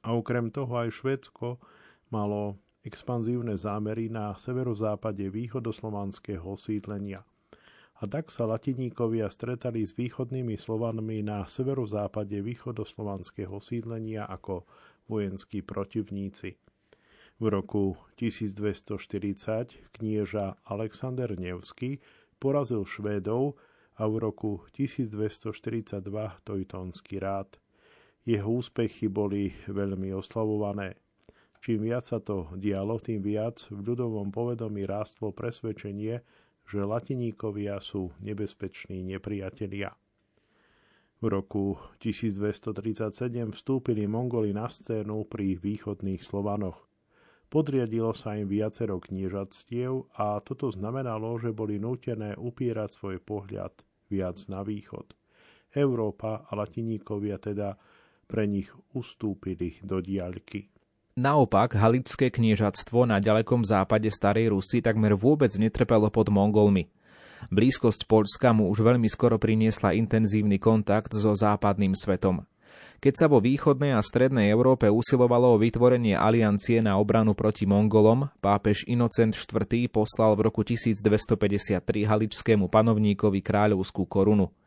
A 0.01 0.09
okrem 0.09 0.49
toho 0.49 0.73
aj 0.73 1.05
Švedsko 1.05 1.61
malo 2.09 2.57
expanzívne 2.81 3.61
zámery 3.61 4.09
na 4.09 4.33
severozápade 4.33 5.29
východoslovanského 5.29 6.49
osídlenia– 6.49 7.21
a 7.95 8.03
tak 8.11 8.27
sa 8.27 8.43
latiníkovia 8.43 9.31
stretali 9.31 9.87
s 9.87 9.95
východnými 9.95 10.59
Slovanmi 10.59 11.23
na 11.23 11.47
severozápade 11.47 12.43
východoslovanského 12.43 13.55
sídlenia 13.63 14.27
ako 14.27 14.67
vojenskí 15.07 15.63
protivníci. 15.63 16.59
V 17.35 17.45
roku 17.51 17.95
1240 18.19 19.95
knieža 19.95 20.55
Alexander 20.67 21.35
Nevsky 21.35 21.99
porazil 22.39 22.83
Švédov 22.83 23.55
a 23.95 24.07
v 24.11 24.15
roku 24.19 24.63
1242 24.75 26.03
Tojtonský 26.43 27.15
rád. 27.19 27.59
Jeho 28.27 28.59
úspechy 28.59 29.07
boli 29.07 29.55
veľmi 29.71 30.11
oslavované. 30.11 30.99
Čím 31.63 31.89
viac 31.89 32.05
sa 32.05 32.19
to 32.19 32.51
dialo, 32.59 32.99
tým 32.99 33.23
viac 33.23 33.63
v 33.71 33.93
ľudovom 33.93 34.29
povedomí 34.29 34.83
rástlo 34.83 35.31
presvedčenie, 35.31 36.21
že 36.65 36.81
latiníkovia 36.81 37.77
sú 37.77 38.09
nebezpeční 38.21 39.05
nepriatelia. 39.05 39.93
V 41.23 41.25
roku 41.31 41.79
1237 42.03 43.55
vstúpili 43.55 44.03
Mongoli 44.05 44.51
na 44.51 44.67
scénu 44.67 45.25
pri 45.25 45.55
východných 45.57 46.21
Slovanoch. 46.21 46.85
Podriadilo 47.47 48.11
sa 48.11 48.35
im 48.35 48.51
viacero 48.51 48.99
kniežatstiev 48.99 50.11
a 50.19 50.43
toto 50.43 50.73
znamenalo, 50.73 51.39
že 51.39 51.55
boli 51.55 51.79
nútené 51.79 52.35
upírať 52.35 52.99
svoj 52.99 53.17
pohľad 53.23 53.71
viac 54.11 54.37
na 54.51 54.65
východ. 54.65 55.15
Európa 55.71 56.43
a 56.43 56.51
latiníkovia 56.51 57.39
teda 57.39 57.79
pre 58.27 58.43
nich 58.49 58.67
ustúpili 58.91 59.79
do 59.85 60.03
diaľky. 60.03 60.74
Naopak, 61.15 61.79
Haličské 61.79 62.27
kniežatstvo 62.27 63.07
na 63.07 63.23
ďalekom 63.23 63.63
západe 63.63 64.11
Starej 64.11 64.51
Rusy 64.51 64.83
takmer 64.83 65.15
vôbec 65.15 65.47
netrpelo 65.55 66.11
pod 66.11 66.27
Mongolmi. 66.27 66.91
Blízkosť 67.47 68.03
Polska 68.03 68.51
mu 68.51 68.67
už 68.67 68.83
veľmi 68.83 69.07
skoro 69.07 69.39
priniesla 69.39 69.95
intenzívny 69.95 70.59
kontakt 70.59 71.15
so 71.15 71.31
západným 71.31 71.95
svetom. 71.95 72.43
Keď 72.99 73.13
sa 73.15 73.25
vo 73.31 73.39
východnej 73.39 73.95
a 73.95 74.03
strednej 74.03 74.51
Európe 74.51 74.91
usilovalo 74.91 75.55
o 75.55 75.61
vytvorenie 75.63 76.19
aliancie 76.19 76.83
na 76.83 76.99
obranu 76.99 77.31
proti 77.31 77.63
Mongolom, 77.63 78.27
pápež 78.43 78.83
Inocent 78.83 79.39
IV. 79.39 79.87
poslal 79.87 80.35
v 80.35 80.51
roku 80.51 80.67
1253 80.67 81.79
haličskému 82.11 82.67
panovníkovi 82.67 83.39
kráľovskú 83.39 84.03
korunu– 84.03 84.51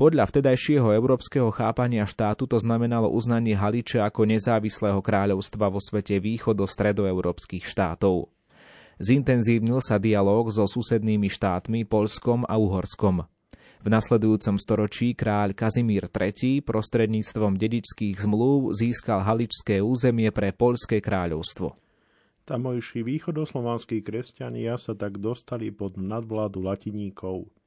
podľa 0.00 0.32
vtedajšieho 0.32 0.96
európskeho 0.96 1.52
chápania 1.52 2.08
štátu 2.08 2.48
to 2.48 2.56
znamenalo 2.56 3.12
uznanie 3.12 3.52
Haliče 3.52 4.00
ako 4.00 4.24
nezávislého 4.24 4.96
kráľovstva 5.04 5.68
vo 5.68 5.76
svete 5.76 6.16
východo-stredoeurópskych 6.24 7.68
štátov. 7.68 8.32
Zintenzívnil 8.96 9.84
sa 9.84 10.00
dialog 10.00 10.48
so 10.48 10.64
susednými 10.64 11.28
štátmi 11.28 11.84
Polskom 11.84 12.48
a 12.48 12.56
Uhorskom. 12.56 13.28
V 13.84 13.88
nasledujúcom 13.92 14.56
storočí 14.56 15.12
kráľ 15.12 15.52
Kazimír 15.52 16.08
III 16.08 16.64
prostredníctvom 16.64 17.60
dedičských 17.60 18.16
zmluv 18.24 18.72
získal 18.72 19.20
haličské 19.20 19.84
územie 19.84 20.32
pre 20.32 20.56
Polské 20.56 21.04
kráľovstvo. 21.04 21.76
Tamojší 22.48 23.04
východoslovanskí 23.04 24.00
kresťania 24.00 24.80
sa 24.80 24.96
tak 24.96 25.20
dostali 25.20 25.68
pod 25.68 26.00
nadvládu 26.00 26.64
latiníkov– 26.64 27.44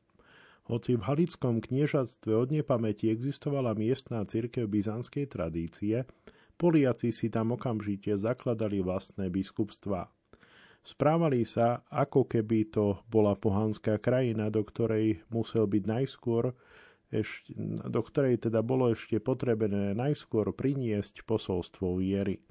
hoci 0.67 0.95
v 0.95 1.05
halickom 1.05 1.59
kniežatstve 1.59 2.31
od 2.31 2.49
nepamäti 2.51 3.11
existovala 3.11 3.75
miestná 3.75 4.23
cirkev 4.23 4.71
byzantskej 4.71 5.25
tradície, 5.27 6.07
Poliaci 6.53 7.09
si 7.09 7.33
tam 7.33 7.57
okamžite 7.57 8.13
zakladali 8.13 8.79
vlastné 8.79 9.27
biskupstvá. 9.33 10.07
Správali 10.83 11.47
sa, 11.47 11.81
ako 11.89 12.27
keby 12.27 12.69
to 12.69 12.99
bola 13.07 13.33
pohanská 13.33 13.97
krajina, 13.97 14.51
do 14.51 14.61
ktorej 14.61 15.23
musel 15.31 15.65
byť 15.65 15.83
najskôr 15.83 16.53
do 17.93 18.01
ktorej 18.01 18.41
teda 18.49 18.65
bolo 18.65 18.89
ešte 18.89 19.21
potrebné 19.21 19.93
najskôr 19.93 20.49
priniesť 20.49 21.21
posolstvo 21.29 22.01
viery. 22.01 22.41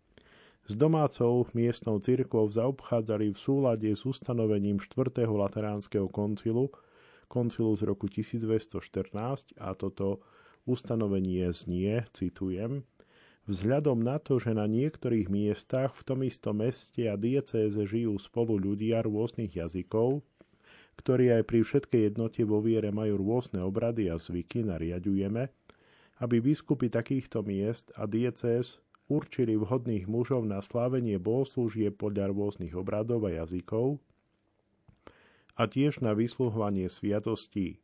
S 0.70 0.78
domácou 0.78 1.50
miestnou 1.50 1.98
cirkvou 1.98 2.46
zaobchádzali 2.46 3.34
v 3.34 3.38
súlade 3.42 3.90
s 3.90 4.06
ustanovením 4.06 4.78
4. 4.78 5.26
Lateránskeho 5.26 6.06
koncilu, 6.06 6.70
koncilu 7.33 7.72
z 7.72 7.89
roku 7.89 8.12
1214 8.12 9.57
a 9.57 9.72
toto 9.72 10.20
ustanovenie 10.68 11.49
znie, 11.57 12.05
citujem, 12.12 12.85
Vzhľadom 13.43 14.07
na 14.07 14.22
to, 14.22 14.39
že 14.39 14.55
na 14.55 14.70
niektorých 14.70 15.26
miestach 15.26 15.99
v 15.99 16.03
tom 16.07 16.22
istom 16.22 16.62
meste 16.62 17.11
a 17.11 17.18
diecéze 17.18 17.74
žijú 17.74 18.14
spolu 18.14 18.55
ľudia 18.55 19.03
rôznych 19.03 19.59
jazykov, 19.59 20.22
ktorí 20.95 21.35
aj 21.35 21.43
pri 21.51 21.66
všetkej 21.66 22.03
jednote 22.07 22.47
vo 22.47 22.62
viere 22.62 22.95
majú 22.95 23.18
rôzne 23.18 23.59
obrady 23.59 24.14
a 24.14 24.16
zvyky, 24.22 24.62
nariadujeme, 24.62 25.51
aby 26.22 26.37
biskupy 26.39 26.87
takýchto 26.87 27.43
miest 27.43 27.91
a 27.99 28.07
diecéz 28.07 28.78
určili 29.11 29.59
vhodných 29.59 30.07
mužov 30.07 30.47
na 30.47 30.62
slávenie 30.62 31.18
bohoslúžie 31.18 31.91
podľa 31.91 32.30
rôznych 32.30 32.78
obradov 32.78 33.26
a 33.26 33.43
jazykov 33.43 33.99
a 35.57 35.68
tiež 35.68 36.00
na 36.00 36.16
vysluhovanie 36.16 36.88
sviatostí. 36.88 37.82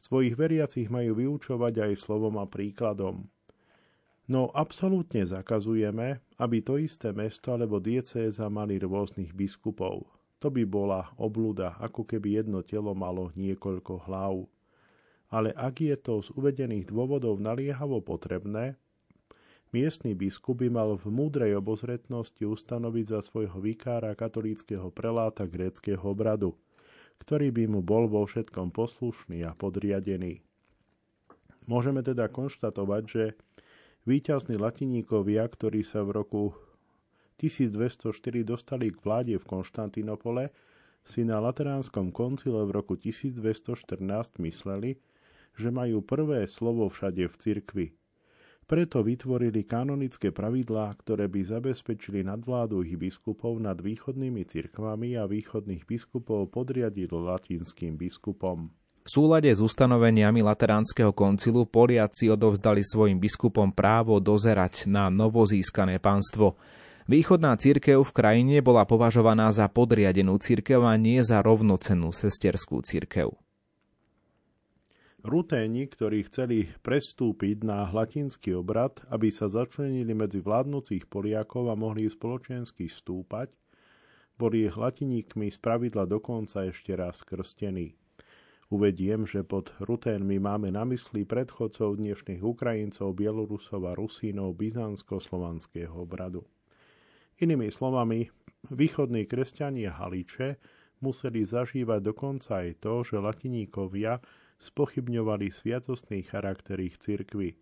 Svojich 0.00 0.34
veriacich 0.38 0.88
majú 0.88 1.12
vyučovať 1.18 1.90
aj 1.90 1.92
slovom 2.00 2.40
a 2.40 2.48
príkladom. 2.48 3.28
No 4.30 4.48
absolútne 4.54 5.26
zakazujeme, 5.26 6.22
aby 6.38 6.62
to 6.62 6.78
isté 6.78 7.10
mesto 7.10 7.50
alebo 7.52 7.82
diecéza 7.82 8.46
mali 8.46 8.78
rôznych 8.78 9.34
biskupov. 9.34 10.06
To 10.40 10.48
by 10.48 10.64
bola 10.64 11.12
oblúda, 11.20 11.76
ako 11.82 12.08
keby 12.08 12.40
jedno 12.40 12.64
telo 12.64 12.96
malo 12.96 13.28
niekoľko 13.36 14.08
hlav. 14.08 14.48
Ale 15.28 15.52
ak 15.52 15.84
je 15.84 15.96
to 16.00 16.24
z 16.24 16.32
uvedených 16.32 16.88
dôvodov 16.88 17.42
naliehavo 17.42 18.00
potrebné, 18.00 18.80
miestny 19.70 20.18
biskup 20.18 20.62
by 20.62 20.68
mal 20.70 20.98
v 20.98 21.06
múdrej 21.10 21.58
obozretnosti 21.58 22.42
ustanoviť 22.42 23.04
za 23.06 23.20
svojho 23.22 23.58
vikára 23.62 24.14
katolíckého 24.18 24.90
preláta 24.90 25.46
gréckého 25.46 26.02
obradu, 26.02 26.58
ktorý 27.22 27.54
by 27.54 27.64
mu 27.70 27.80
bol 27.80 28.10
vo 28.10 28.26
všetkom 28.26 28.74
poslušný 28.74 29.46
a 29.46 29.54
podriadený. 29.54 30.42
Môžeme 31.70 32.02
teda 32.02 32.26
konštatovať, 32.26 33.02
že 33.06 33.24
víťazní 34.08 34.58
latiníkovia, 34.58 35.46
ktorí 35.46 35.86
sa 35.86 36.02
v 36.02 36.18
roku 36.18 36.42
1204 37.38 38.10
dostali 38.42 38.90
k 38.90 38.98
vláde 39.00 39.38
v 39.38 39.44
Konštantinopole, 39.44 40.50
si 41.00 41.24
na 41.24 41.40
Lateránskom 41.40 42.12
koncile 42.12 42.60
v 42.68 42.70
roku 42.74 42.98
1214 42.98 44.42
mysleli, 44.44 45.00
že 45.56 45.72
majú 45.72 46.04
prvé 46.04 46.44
slovo 46.44 46.88
všade 46.92 47.24
v 47.28 47.34
cirkvi. 47.36 47.86
Preto 48.70 49.02
vytvorili 49.02 49.66
kanonické 49.66 50.30
pravidlá, 50.30 50.94
ktoré 51.02 51.26
by 51.26 51.42
zabezpečili 51.42 52.22
nadvládu 52.22 52.86
ich 52.86 52.94
biskupov 52.94 53.58
nad 53.58 53.74
východnými 53.82 54.46
cirkvami 54.46 55.18
a 55.18 55.26
východných 55.26 55.82
biskupov 55.90 56.54
podriadilo 56.54 57.18
latinským 57.18 57.98
biskupom. 57.98 58.70
V 59.02 59.10
súlade 59.10 59.50
s 59.50 59.58
ustanoveniami 59.58 60.46
Lateránskeho 60.46 61.10
koncilu 61.10 61.66
Poliaci 61.66 62.30
odovzdali 62.30 62.86
svojim 62.86 63.18
biskupom 63.18 63.74
právo 63.74 64.22
dozerať 64.22 64.86
na 64.86 65.10
novozískané 65.10 65.98
pánstvo. 65.98 66.54
Východná 67.10 67.58
církev 67.58 68.06
v 68.06 68.14
krajine 68.14 68.62
bola 68.62 68.86
považovaná 68.86 69.50
za 69.50 69.66
podriadenú 69.66 70.38
církev 70.38 70.78
a 70.86 70.94
nie 70.94 71.18
za 71.26 71.42
rovnocennú 71.42 72.14
sesterskú 72.14 72.86
církev. 72.86 73.34
Ruténi, 75.20 75.84
ktorí 75.84 76.24
chceli 76.32 76.72
prestúpiť 76.80 77.60
na 77.60 77.84
latinský 77.92 78.56
obrad, 78.56 79.04
aby 79.12 79.28
sa 79.28 79.52
začlenili 79.52 80.16
medzi 80.16 80.40
vládnúcich 80.40 81.12
Poliakov 81.12 81.68
a 81.68 81.76
mohli 81.76 82.08
spoločensky 82.08 82.88
stúpať, 82.88 83.52
boli 84.40 84.72
latiníkmi 84.72 85.52
z 85.52 85.60
pravidla 85.60 86.08
dokonca 86.08 86.64
ešte 86.64 86.96
raz 86.96 87.20
krstení. 87.20 87.92
Uvediem, 88.72 89.28
že 89.28 89.44
pod 89.44 89.76
Ruténmi 89.84 90.40
máme 90.40 90.72
na 90.72 90.88
mysli 90.88 91.28
predchodcov 91.28 92.00
dnešných 92.00 92.40
Ukrajincov, 92.40 93.12
Bielorusov 93.12 93.84
a 93.84 93.92
Rusínov 93.92 94.56
byzantsko-slovanského 94.56 96.00
obradu. 96.00 96.48
Inými 97.44 97.68
slovami, 97.68 98.32
východní 98.72 99.28
kresťania 99.28 99.92
Haliče 99.92 100.56
museli 101.04 101.44
zažívať 101.44 102.00
dokonca 102.00 102.64
aj 102.64 102.80
to, 102.80 103.04
že 103.04 103.20
latiníkovia 103.20 104.16
spochybňovali 104.60 105.48
sviatostný 105.48 106.22
charakter 106.28 106.76
ich 106.78 107.00
cirkvy. 107.00 107.56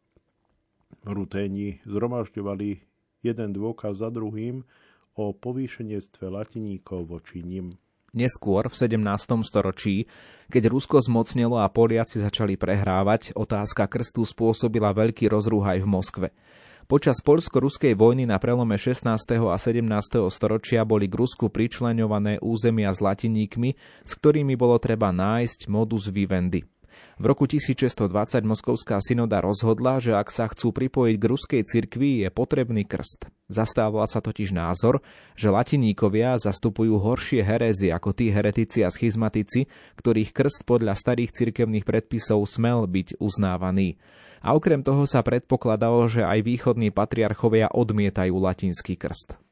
Ruténi 1.07 1.79
zhromažďovali 1.87 2.83
jeden 3.23 3.51
dôkaz 3.55 4.03
za 4.03 4.11
druhým 4.11 4.67
o 5.19 5.35
povýšenectve 5.35 6.27
latiníkov 6.31 7.07
voči 7.07 7.43
nim. 7.43 7.75
Neskôr, 8.17 8.65
v 8.73 8.75
17. 8.75 9.05
storočí, 9.45 10.09
keď 10.49 10.73
Rusko 10.73 10.97
zmocnilo 11.05 11.61
a 11.61 11.69
Poliaci 11.69 12.25
začali 12.25 12.57
prehrávať, 12.57 13.37
otázka 13.37 13.85
krstu 13.85 14.25
spôsobila 14.25 14.97
veľký 14.97 15.29
rozruhaj 15.29 15.85
v 15.85 15.89
Moskve. 15.89 16.29
Počas 16.89 17.21
poľsko-ruskej 17.21 17.93
vojny 17.93 18.25
na 18.25 18.41
prelome 18.41 18.81
16. 18.81 19.05
a 19.45 19.57
17. 19.61 19.85
storočia 20.33 20.89
boli 20.89 21.05
k 21.05 21.21
Rusku 21.21 21.53
pričleňované 21.53 22.41
územia 22.41 22.89
s 22.97 23.05
latiníkmi, 23.05 23.77
s 24.09 24.13
ktorými 24.17 24.57
bolo 24.57 24.81
treba 24.81 25.13
nájsť 25.13 25.69
modus 25.69 26.09
vivendi. 26.09 26.65
V 27.19 27.25
roku 27.27 27.51
1620 27.51 28.07
Moskovská 28.47 29.03
synoda 29.03 29.43
rozhodla, 29.43 29.99
že 29.99 30.15
ak 30.15 30.31
sa 30.31 30.47
chcú 30.47 30.71
pripojiť 30.71 31.17
k 31.19 31.25
ruskej 31.25 31.63
cirkvi, 31.67 32.23
je 32.23 32.29
potrebný 32.31 32.87
krst. 32.87 33.27
Zastávala 33.51 34.07
sa 34.07 34.23
totiž 34.23 34.55
názor, 34.55 35.03
že 35.35 35.51
latiníkovia 35.51 36.37
zastupujú 36.39 37.01
horšie 37.01 37.43
herézy 37.43 37.91
ako 37.91 38.13
tí 38.15 38.29
heretici 38.29 38.85
a 38.85 38.93
schizmatici, 38.93 39.67
ktorých 39.99 40.31
krst 40.31 40.69
podľa 40.69 40.95
starých 40.95 41.35
cirkevných 41.35 41.89
predpisov 41.89 42.45
smel 42.45 42.85
byť 42.87 43.19
uznávaný 43.19 43.97
a 44.43 44.55
okrem 44.55 44.87
toho 44.87 45.03
sa 45.05 45.23
predpokladalo, 45.27 46.07
že 46.07 46.23
aj 46.23 46.47
východní 46.47 46.95
patriarchovia 46.95 47.71
odmietajú 47.75 48.35
latinský 48.39 48.95
krst. 48.95 49.48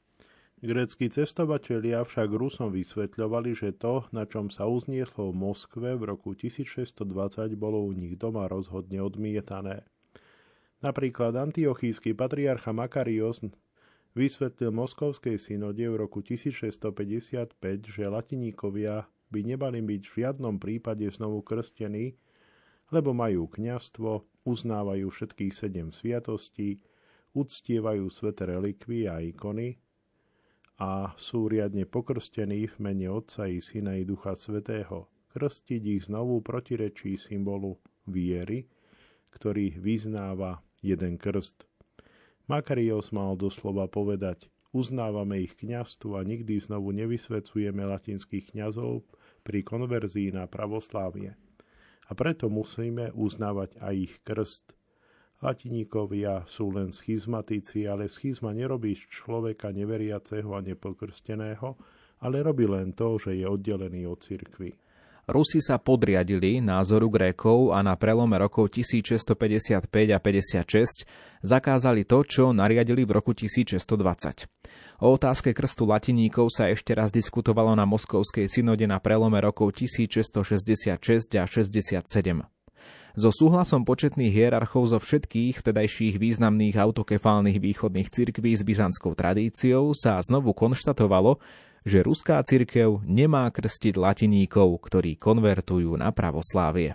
Grécky 0.66 1.06
cestovatelia 1.06 2.02
však 2.02 2.26
Rusom 2.26 2.74
vysvetľovali, 2.74 3.54
že 3.54 3.70
to, 3.70 4.02
na 4.10 4.26
čom 4.26 4.50
sa 4.50 4.66
uznieslo 4.66 5.30
v 5.30 5.38
Moskve 5.38 5.94
v 5.94 6.02
roku 6.10 6.34
1620, 6.34 7.06
bolo 7.54 7.86
u 7.86 7.94
nich 7.94 8.18
doma 8.18 8.50
rozhodne 8.50 8.98
odmietané. 8.98 9.86
Napríklad 10.82 11.38
antiochísky 11.38 12.18
patriarcha 12.18 12.74
Makarios 12.74 13.46
vysvetlil 14.18 14.74
moskovskej 14.74 15.38
synode 15.38 15.86
v 15.86 16.02
roku 16.02 16.18
1655, 16.18 17.54
že 17.86 18.02
latiníkovia 18.10 19.06
by 19.30 19.40
nemali 19.46 19.78
byť 19.86 20.02
v 20.02 20.14
žiadnom 20.18 20.58
prípade 20.58 21.06
znovu 21.14 21.46
krstení, 21.46 22.18
lebo 22.90 23.14
majú 23.14 23.46
kňastvo, 23.46 24.42
uznávajú 24.42 25.14
všetkých 25.14 25.54
sedem 25.54 25.94
sviatostí, 25.94 26.82
uctievajú 27.38 28.10
sveté 28.10 28.50
relikvie 28.50 29.06
a 29.06 29.22
ikony 29.22 29.78
a 30.76 31.16
sú 31.16 31.48
riadne 31.48 31.88
pokrstení 31.88 32.68
v 32.68 32.76
mene 32.80 33.08
Otca 33.08 33.48
i 33.48 33.64
Syna 33.64 33.96
i 33.96 34.04
Ducha 34.04 34.36
Svetého. 34.36 35.08
Krstiť 35.32 35.82
ich 35.84 36.08
znovu 36.08 36.40
protirečí 36.40 37.16
symbolu 37.20 37.76
viery, 38.08 38.68
ktorý 39.32 39.76
vyznáva 39.76 40.64
jeden 40.80 41.20
krst. 41.20 41.68
Makarios 42.48 43.12
mal 43.12 43.36
doslova 43.36 43.88
povedať, 43.88 44.48
uznávame 44.72 45.44
ich 45.44 45.56
kňazstvu 45.56 46.16
a 46.16 46.22
nikdy 46.24 46.60
znovu 46.60 46.92
nevysvecujeme 46.96 47.84
latinských 47.84 48.56
kňazov 48.56 49.04
pri 49.44 49.60
konverzii 49.64 50.32
na 50.32 50.48
pravoslávie 50.48 51.36
a 52.06 52.12
preto 52.14 52.46
musíme 52.46 53.10
uznávať 53.12 53.82
aj 53.82 53.94
ich 53.94 54.14
krst. 54.22 54.74
Latiníkovia 55.44 56.48
sú 56.48 56.72
len 56.72 56.88
schizmatici, 56.88 57.84
ale 57.84 58.08
schizma 58.08 58.56
nerobí 58.56 58.96
z 58.96 59.04
človeka 59.04 59.68
neveriaceho 59.68 60.48
a 60.56 60.64
nepokrsteného, 60.64 61.76
ale 62.24 62.36
robí 62.40 62.64
len 62.64 62.96
to, 62.96 63.20
že 63.20 63.36
je 63.36 63.44
oddelený 63.44 64.08
od 64.08 64.16
cirkvy. 64.24 64.72
Rusi 65.26 65.58
sa 65.58 65.82
podriadili 65.82 66.62
názoru 66.62 67.10
Grékov 67.10 67.74
a 67.74 67.82
na 67.82 67.98
prelome 67.98 68.38
rokov 68.38 68.70
1655 68.78 69.90
a 70.14 70.18
56 70.22 71.02
zakázali 71.42 72.06
to, 72.06 72.22
čo 72.22 72.54
nariadili 72.54 73.02
v 73.02 73.10
roku 73.10 73.34
1620. 73.34 74.46
O 75.02 75.12
otázke 75.12 75.50
krstu 75.50 75.82
latiníkov 75.82 76.54
sa 76.54 76.70
ešte 76.70 76.94
raz 76.94 77.10
diskutovalo 77.10 77.74
na 77.74 77.82
Moskovskej 77.84 78.46
synode 78.46 78.86
na 78.86 79.02
prelome 79.02 79.42
rokov 79.42 79.74
1666 79.74 81.34
a 81.36 81.44
67. 81.44 82.55
So 83.16 83.32
súhlasom 83.32 83.88
početných 83.88 84.28
hierarchov 84.28 84.92
zo 84.92 85.00
všetkých 85.00 85.64
vtedajších 85.64 86.20
významných 86.20 86.76
autokefálnych 86.76 87.56
východných 87.64 88.12
cirkví 88.12 88.52
s 88.52 88.60
byzantskou 88.60 89.16
tradíciou 89.16 89.96
sa 89.96 90.20
znovu 90.20 90.52
konštatovalo, 90.52 91.40
že 91.80 92.04
ruská 92.04 92.44
cirkev 92.44 93.00
nemá 93.08 93.48
krstiť 93.48 93.96
latiníkov, 93.96 94.68
ktorí 94.84 95.16
konvertujú 95.16 95.96
na 95.96 96.12
pravoslávie. 96.12 96.92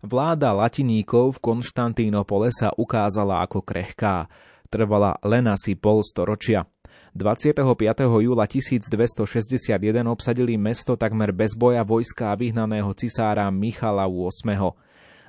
Vláda 0.00 0.56
latiníkov 0.56 1.36
v 1.36 1.52
Konštantínopole 1.52 2.48
sa 2.48 2.72
ukázala 2.72 3.44
ako 3.44 3.60
krehká. 3.60 4.32
Trvala 4.72 5.20
len 5.20 5.44
asi 5.44 5.76
pol 5.76 6.00
storočia. 6.00 6.64
25. 7.12 7.60
júla 8.08 8.48
1261 8.48 9.76
obsadili 10.08 10.56
mesto 10.56 10.96
takmer 10.96 11.36
bez 11.36 11.52
boja 11.52 11.84
vojska 11.84 12.32
vyhnaného 12.32 12.88
cisára 12.96 13.44
Michala 13.52 14.08
VIII. 14.08 14.72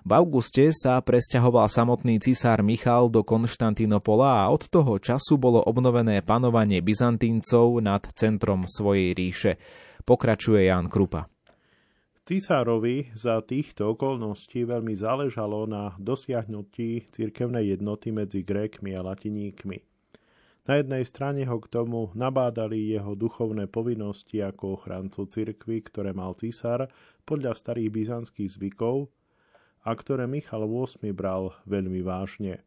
V 0.01 0.11
auguste 0.15 0.71
sa 0.71 1.03
presťahoval 1.03 1.67
samotný 1.67 2.23
cisár 2.23 2.63
Michal 2.63 3.11
do 3.11 3.27
Konštantínopola 3.27 4.47
a 4.47 4.49
od 4.55 4.71
toho 4.71 4.97
času 5.03 5.35
bolo 5.35 5.59
obnovené 5.67 6.23
panovanie 6.23 6.79
Byzantíncov 6.79 7.75
nad 7.83 8.07
centrom 8.15 8.63
svojej 8.71 9.11
ríše. 9.11 9.51
Pokračuje 10.07 10.71
Jan 10.71 10.87
Krupa. 10.87 11.27
Cisárovi 12.31 13.11
za 13.11 13.43
týchto 13.43 13.91
okolností 13.91 14.63
veľmi 14.63 14.95
záležalo 14.95 15.67
na 15.67 15.91
dosiahnutí 15.99 17.11
cirkevnej 17.11 17.75
jednoty 17.75 18.15
medzi 18.15 18.39
Grékmi 18.39 18.95
a 18.95 19.03
Latiníkmi. 19.03 19.75
Na 20.63 20.79
jednej 20.79 21.03
strane 21.03 21.43
ho 21.43 21.59
k 21.59 21.67
tomu 21.67 22.07
nabádali 22.15 22.95
jeho 22.95 23.19
duchovné 23.19 23.67
povinnosti 23.67 24.39
ako 24.39 24.79
ochrancu 24.79 25.27
cirkvy, 25.27 25.83
ktoré 25.83 26.15
mal 26.15 26.31
císar 26.39 26.87
podľa 27.27 27.51
starých 27.51 27.91
byzantských 27.99 28.47
zvykov 28.47 29.11
a 29.83 29.91
ktoré 29.91 30.23
Michal 30.23 30.63
VIII 30.71 31.11
bral 31.11 31.51
veľmi 31.67 31.99
vážne. 31.99 32.63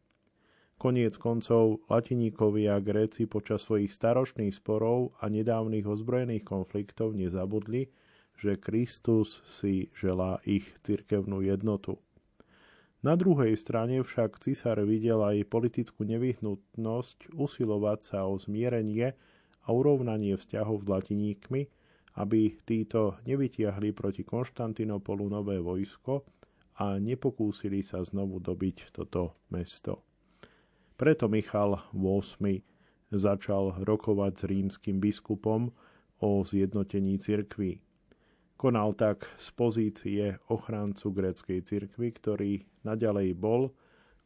Koniec 0.77 1.17
koncov 1.17 1.89
latiníkovi 1.89 2.69
a 2.69 2.85
Gréci 2.85 3.25
počas 3.25 3.65
svojich 3.65 3.97
staročných 3.97 4.53
sporov 4.53 5.17
a 5.25 5.33
nedávnych 5.33 5.89
ozbrojených 5.89 6.45
konfliktov 6.45 7.17
nezabudli, 7.17 8.04
že 8.35 8.59
Kristus 8.59 9.43
si 9.47 9.91
želá 9.95 10.43
ich 10.45 10.67
cirkevnú 10.83 11.41
jednotu. 11.43 11.99
Na 13.05 13.21
druhej 13.21 13.53
strane 13.61 14.01
však 14.01 14.41
cisár 14.41 14.81
videl 14.89 15.21
aj 15.21 15.45
politickú 15.53 16.09
nevyhnutnosť 16.09 17.37
usilovať 17.37 18.01
sa 18.01 18.19
o 18.25 18.41
zmierenie 18.41 19.13
a 19.65 19.69
urovnanie 19.69 20.41
vzťahov 20.41 20.85
s 20.85 20.89
latiníkmi, 20.89 21.69
aby 22.17 22.57
títo 22.65 23.21
nevytiahli 23.29 23.93
proti 23.93 24.25
Konštantinopolu 24.25 25.29
nové 25.29 25.61
vojsko 25.61 26.25
a 26.81 26.97
nepokúsili 26.97 27.85
sa 27.85 28.01
znovu 28.01 28.41
dobiť 28.41 28.89
toto 28.95 29.37
mesto. 29.53 30.01
Preto 30.97 31.27
Michal 31.29 31.77
VIII 31.93 32.63
začal 33.13 33.85
rokovať 33.85 34.33
s 34.33 34.43
rímským 34.47 34.97
biskupom 35.03 35.71
o 36.25 36.29
zjednotení 36.41 37.19
cirkví. 37.19 37.85
Konal 38.65 38.97
tak 38.97 39.29
z 39.37 39.53
pozície 39.53 40.41
ochrancu 40.49 41.13
gréckej 41.13 41.61
cirkvy, 41.69 42.17
ktorý 42.17 42.53
naďalej 42.81 43.37
bol 43.37 43.77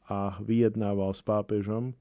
a 0.07 0.39
vyjednával 0.39 1.11
s 1.11 1.27
pápežom, 1.27 1.99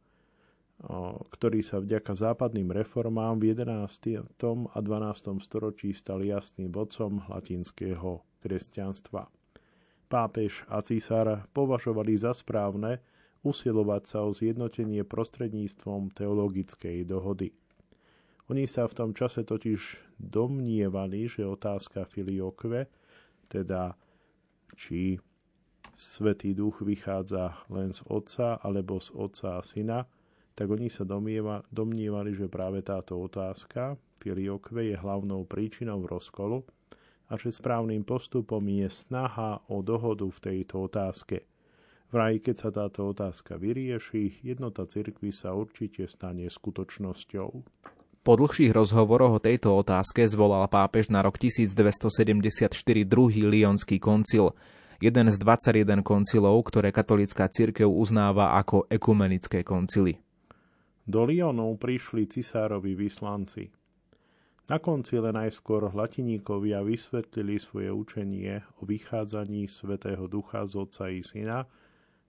ktorý 1.34 1.66
sa 1.66 1.82
vďaka 1.82 2.14
západným 2.14 2.70
reformám 2.70 3.42
v 3.42 3.58
11. 3.58 4.22
a 4.70 4.78
12. 4.78 5.42
storočí 5.42 5.98
stal 5.98 6.22
jasným 6.22 6.70
vodcom 6.70 7.26
latinského 7.26 8.22
kresťanstva. 8.46 9.34
Pápež 10.06 10.62
a 10.70 10.86
císar 10.86 11.50
považovali 11.58 12.22
za 12.22 12.38
správne 12.38 13.02
usilovať 13.42 14.04
sa 14.06 14.22
o 14.22 14.30
zjednotenie 14.30 15.02
prostredníctvom 15.02 16.14
teologickej 16.14 17.02
dohody. 17.02 17.50
Oni 18.48 18.64
sa 18.64 18.88
v 18.88 18.96
tom 18.96 19.12
čase 19.12 19.44
totiž 19.44 20.16
domnievali, 20.16 21.28
že 21.28 21.44
otázka 21.44 22.08
filiokve, 22.08 22.88
teda 23.52 23.92
či 24.76 25.20
Svetý 25.98 26.54
duch 26.54 26.86
vychádza 26.86 27.66
len 27.74 27.90
z 27.90 28.06
Otca 28.06 28.62
alebo 28.62 29.02
z 29.02 29.10
Otca 29.18 29.58
a 29.58 29.66
Syna, 29.66 30.06
tak 30.54 30.70
oni 30.70 30.94
sa 30.94 31.02
domnievali, 31.74 32.32
že 32.38 32.46
práve 32.46 32.86
táto 32.86 33.18
otázka 33.18 33.98
filiokve 34.22 34.94
je 34.94 34.96
hlavnou 34.98 35.50
príčinou 35.50 36.06
rozkolu 36.06 36.62
a 37.28 37.34
že 37.34 37.50
správnym 37.50 38.06
postupom 38.06 38.62
je 38.62 38.88
snaha 38.94 39.60
o 39.74 39.82
dohodu 39.82 40.30
v 40.30 40.40
tejto 40.40 40.86
otázke. 40.86 41.50
Vraj, 42.14 42.40
keď 42.46 42.56
sa 42.56 42.70
táto 42.70 43.10
otázka 43.10 43.58
vyrieši, 43.58 44.40
jednota 44.46 44.86
cirkvy 44.86 45.34
sa 45.34 45.52
určite 45.52 46.06
stane 46.08 46.48
skutočnosťou. 46.48 47.50
Po 48.28 48.36
dlhších 48.36 48.76
rozhovoroch 48.76 49.40
o 49.40 49.44
tejto 49.44 49.72
otázke 49.72 50.28
zvolal 50.28 50.68
pápež 50.68 51.08
na 51.08 51.24
rok 51.24 51.40
1274 51.40 52.76
druhý 53.08 53.48
Lyonský 53.48 54.04
koncil, 54.04 54.52
jeden 55.00 55.32
z 55.32 55.40
21 55.40 56.04
koncilov, 56.04 56.60
ktoré 56.68 56.92
katolická 56.92 57.48
cirkev 57.48 57.88
uznáva 57.88 58.60
ako 58.60 58.84
ekumenické 58.92 59.64
koncily. 59.64 60.20
Do 61.08 61.24
Lyonov 61.24 61.80
prišli 61.80 62.28
cisárovi 62.28 63.00
vyslanci. 63.00 63.72
Na 64.68 64.84
koncile 64.84 65.32
najskôr 65.32 65.88
latiníkovia 65.96 66.84
vysvetlili 66.84 67.64
svoje 67.64 67.96
učenie 67.96 68.60
o 68.84 68.84
vychádzaní 68.84 69.72
Svetého 69.72 70.28
Ducha 70.28 70.68
z 70.68 70.76
Otca 70.76 71.08
i 71.08 71.24
Syna– 71.24 71.64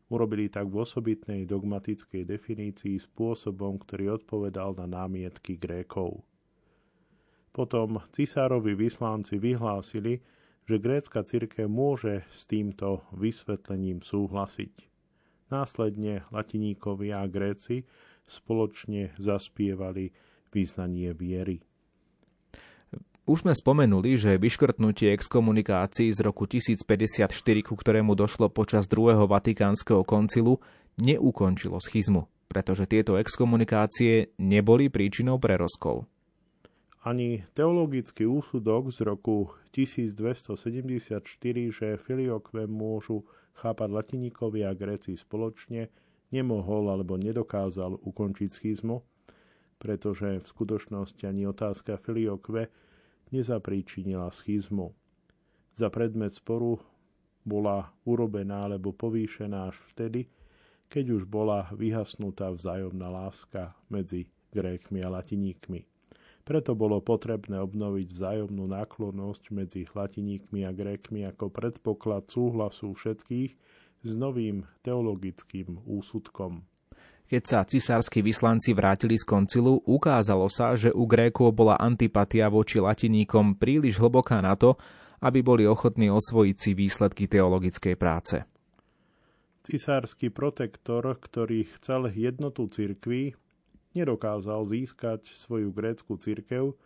Urobili 0.08 0.48
tak 0.48 0.72
v 0.72 0.80
osobitnej 0.88 1.44
dogmatickej 1.44 2.24
definícii 2.24 2.96
spôsobom, 2.96 3.76
ktorý 3.76 4.16
odpovedal 4.16 4.72
na 4.80 4.88
námietky 4.88 5.60
Grékov. 5.60 6.24
Potom 7.52 8.00
cisárovi 8.12 8.72
vyslanci 8.72 9.36
vyhlásili, 9.36 10.24
že 10.68 10.80
grécka 10.80 11.24
cirkev 11.24 11.68
môže 11.68 12.24
s 12.32 12.44
týmto 12.48 13.04
vysvetlením 13.16 14.04
súhlasiť. 14.04 14.88
Následne 15.48 16.28
latiníkovia 16.28 17.24
a 17.24 17.26
Gréci 17.28 17.88
spoločne 18.28 19.16
zaspievali 19.16 20.12
význanie 20.52 21.16
viery. 21.16 21.64
Už 23.28 23.44
sme 23.44 23.52
spomenuli, 23.52 24.16
že 24.16 24.40
vyškrtnutie 24.40 25.12
exkomunikácií 25.12 26.08
z 26.16 26.24
roku 26.24 26.48
1054, 26.48 27.28
ku 27.60 27.76
ktorému 27.76 28.16
došlo 28.16 28.48
počas 28.48 28.88
druhého 28.88 29.28
Vatikánskeho 29.28 30.00
koncilu, 30.00 30.64
neukončilo 30.96 31.76
schizmu, 31.76 32.24
pretože 32.48 32.88
tieto 32.88 33.20
exkomunikácie 33.20 34.32
neboli 34.40 34.88
príčinou 34.88 35.36
pre 35.36 35.60
rozkol. 35.60 36.08
Ani 37.04 37.44
teologický 37.52 38.24
úsudok 38.24 38.96
z 38.96 39.04
roku 39.04 39.52
1274, 39.76 41.20
že 41.68 42.00
filiokve 42.00 42.64
môžu 42.64 43.28
chápať 43.60 43.92
latiníkovi 43.92 44.64
a 44.64 44.72
Gréci 44.72 45.20
spoločne, 45.20 45.92
nemohol 46.32 46.88
alebo 46.88 47.20
nedokázal 47.20 47.92
ukončiť 48.08 48.48
schizmu, 48.48 49.04
pretože 49.76 50.40
v 50.40 50.46
skutočnosti 50.48 51.28
ani 51.28 51.44
otázka 51.44 52.00
filiokve 52.00 52.87
nezapríčinila 53.34 54.32
schizmu. 54.32 54.92
Za 55.78 55.88
predmet 55.88 56.34
sporu 56.34 56.82
bola 57.46 57.92
urobená 58.04 58.66
alebo 58.66 58.92
povýšená 58.92 59.72
až 59.72 59.78
vtedy, 59.94 60.28
keď 60.88 61.20
už 61.20 61.22
bola 61.28 61.68
vyhasnutá 61.76 62.52
vzájomná 62.52 63.08
láska 63.08 63.76
medzi 63.92 64.28
Grékmi 64.52 65.04
a 65.04 65.12
Latiníkmi. 65.12 65.84
Preto 66.48 66.72
bolo 66.72 67.04
potrebné 67.04 67.60
obnoviť 67.60 68.08
vzájomnú 68.08 68.72
náklonnosť 68.72 69.52
medzi 69.52 69.84
Latiníkmi 69.84 70.64
a 70.64 70.72
Grékmi 70.72 71.28
ako 71.28 71.52
predpoklad 71.52 72.32
súhlasu 72.32 72.96
všetkých 72.96 73.52
s 74.00 74.12
novým 74.16 74.64
teologickým 74.80 75.84
úsudkom. 75.84 76.64
Keď 77.28 77.42
sa 77.44 77.60
cisársky 77.60 78.24
vyslanci 78.24 78.72
vrátili 78.72 79.20
z 79.20 79.28
koncilu, 79.28 79.84
ukázalo 79.84 80.48
sa, 80.48 80.72
že 80.72 80.88
u 80.88 81.04
Grékov 81.04 81.52
bola 81.52 81.76
antipatia 81.76 82.48
voči 82.48 82.80
latiníkom 82.80 83.60
príliš 83.60 84.00
hlboká 84.00 84.40
na 84.40 84.56
to, 84.56 84.80
aby 85.20 85.44
boli 85.44 85.68
ochotní 85.68 86.08
osvojiť 86.08 86.56
si 86.56 86.72
výsledky 86.72 87.28
teologickej 87.28 88.00
práce. 88.00 88.48
Cisársky 89.60 90.32
protektor, 90.32 91.04
ktorý 91.04 91.68
chcel 91.76 92.08
jednotu 92.16 92.64
cirkvy, 92.72 93.36
nedokázal 93.92 94.64
získať 94.64 95.28
svoju 95.28 95.68
grécku 95.68 96.16
cirkev, 96.16 96.80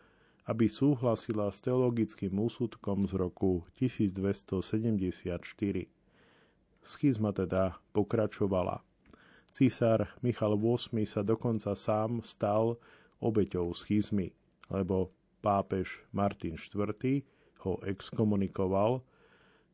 aby 0.50 0.66
súhlasila 0.66 1.54
s 1.54 1.62
teologickým 1.62 2.34
úsudkom 2.34 3.06
z 3.06 3.14
roku 3.14 3.62
1274. 3.78 5.38
Schizma 6.82 7.30
teda 7.30 7.78
pokračovala. 7.94 8.82
Císar 9.52 10.16
Michal 10.24 10.56
VIII 10.56 11.04
sa 11.04 11.20
dokonca 11.20 11.76
sám 11.76 12.24
stal 12.24 12.80
obeťou 13.20 13.76
schizmy, 13.76 14.32
lebo 14.72 15.12
pápež 15.44 16.00
Martin 16.16 16.56
IV. 16.56 17.22
ho 17.62 17.78
exkomunikoval, 17.84 19.04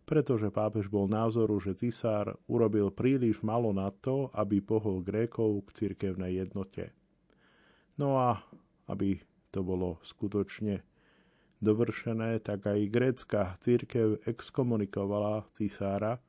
pretože 0.02 0.50
pápež 0.50 0.90
bol 0.90 1.06
názoru, 1.06 1.62
že 1.62 1.78
cisár 1.78 2.34
urobil 2.50 2.90
príliš 2.90 3.38
malo 3.46 3.70
na 3.70 3.94
to, 3.94 4.34
aby 4.34 4.58
pohol 4.58 4.98
Grékov 5.04 5.70
k 5.70 5.86
cirkevnej 5.86 6.42
jednote. 6.42 6.90
No 8.00 8.18
a 8.18 8.42
aby 8.90 9.20
to 9.54 9.62
bolo 9.62 10.02
skutočne 10.02 10.82
dovršené, 11.62 12.38
tak 12.42 12.66
aj 12.66 12.90
grécka 12.90 13.42
církev 13.62 14.22
exkomunikovala 14.26 15.46
cisára, 15.54 16.22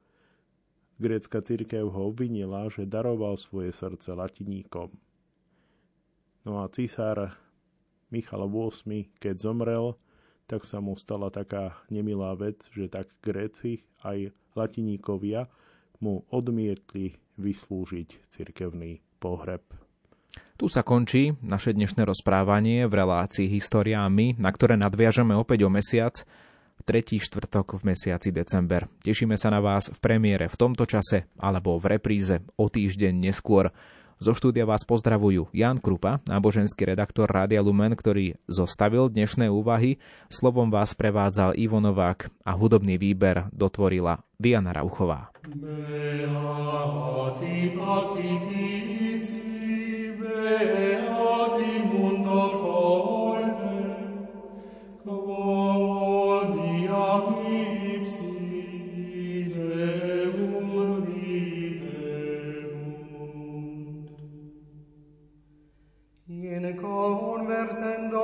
Grécka 1.00 1.40
církev 1.40 1.88
ho 1.88 2.12
obvinila, 2.12 2.68
že 2.68 2.84
daroval 2.84 3.40
svoje 3.40 3.72
srdce 3.72 4.12
latiníkom. 4.12 4.92
No 6.44 6.60
a 6.60 6.68
císar 6.68 7.40
Michal 8.12 8.44
VIII, 8.52 9.08
keď 9.20 9.36
zomrel, 9.40 9.96
tak 10.50 10.68
sa 10.68 10.84
mu 10.84 11.00
stala 11.00 11.32
taká 11.32 11.80
nemilá 11.88 12.36
vec, 12.36 12.68
že 12.76 12.92
tak 12.92 13.08
Gréci 13.24 13.88
aj 14.04 14.36
latiníkovia 14.58 15.48
mu 16.04 16.26
odmietli 16.34 17.16
vyslúžiť 17.40 18.28
cirkevný 18.28 19.00
pohreb. 19.22 19.64
Tu 20.60 20.68
sa 20.68 20.84
končí 20.84 21.40
naše 21.40 21.72
dnešné 21.72 22.04
rozprávanie 22.04 22.84
v 22.84 22.94
relácii 23.00 23.48
História 23.48 24.04
my, 24.12 24.36
na 24.36 24.52
ktoré 24.52 24.76
nadviažeme 24.76 25.32
opäť 25.32 25.64
o 25.64 25.72
mesiac 25.72 26.28
tretí 26.84 27.20
štvrtok 27.20 27.80
v 27.80 27.94
mesiaci 27.94 28.30
december. 28.30 28.88
Tešíme 29.04 29.36
sa 29.36 29.52
na 29.52 29.64
vás 29.64 29.92
v 29.92 30.00
premiére 30.00 30.48
v 30.48 30.60
tomto 30.60 30.84
čase 30.84 31.30
alebo 31.40 31.78
v 31.80 32.00
repríze 32.00 32.42
o 32.56 32.68
týždeň 32.68 33.14
neskôr. 33.16 33.72
Zo 34.20 34.36
štúdia 34.36 34.68
vás 34.68 34.84
pozdravujú 34.84 35.48
Jan 35.56 35.80
Krupa, 35.80 36.20
náboženský 36.28 36.92
redaktor 36.92 37.32
Rádia 37.32 37.64
Lumen, 37.64 37.96
ktorý 37.96 38.36
zostavil 38.52 39.08
dnešné 39.08 39.48
úvahy. 39.48 39.96
Slovom 40.28 40.68
vás 40.68 40.92
prevádzal 40.92 41.56
Ivo 41.56 41.80
Novák 41.80 42.28
a 42.44 42.52
hudobný 42.52 43.00
výber 43.00 43.48
dotvorila 43.56 44.20
Diana 44.36 44.76
Rauchová. 44.76 45.32
Beati 45.48 46.20
pacifici, 47.80 49.40
beati 50.20 51.72
mundo 51.88 52.40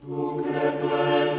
Tu 0.00 0.42
crepe 0.42 1.29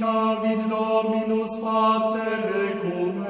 calvit 0.00 0.60
dominus 0.68 1.52
facere 1.62 2.64
cum 2.80 3.26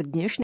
v 0.00 0.08
dnešnej 0.08 0.38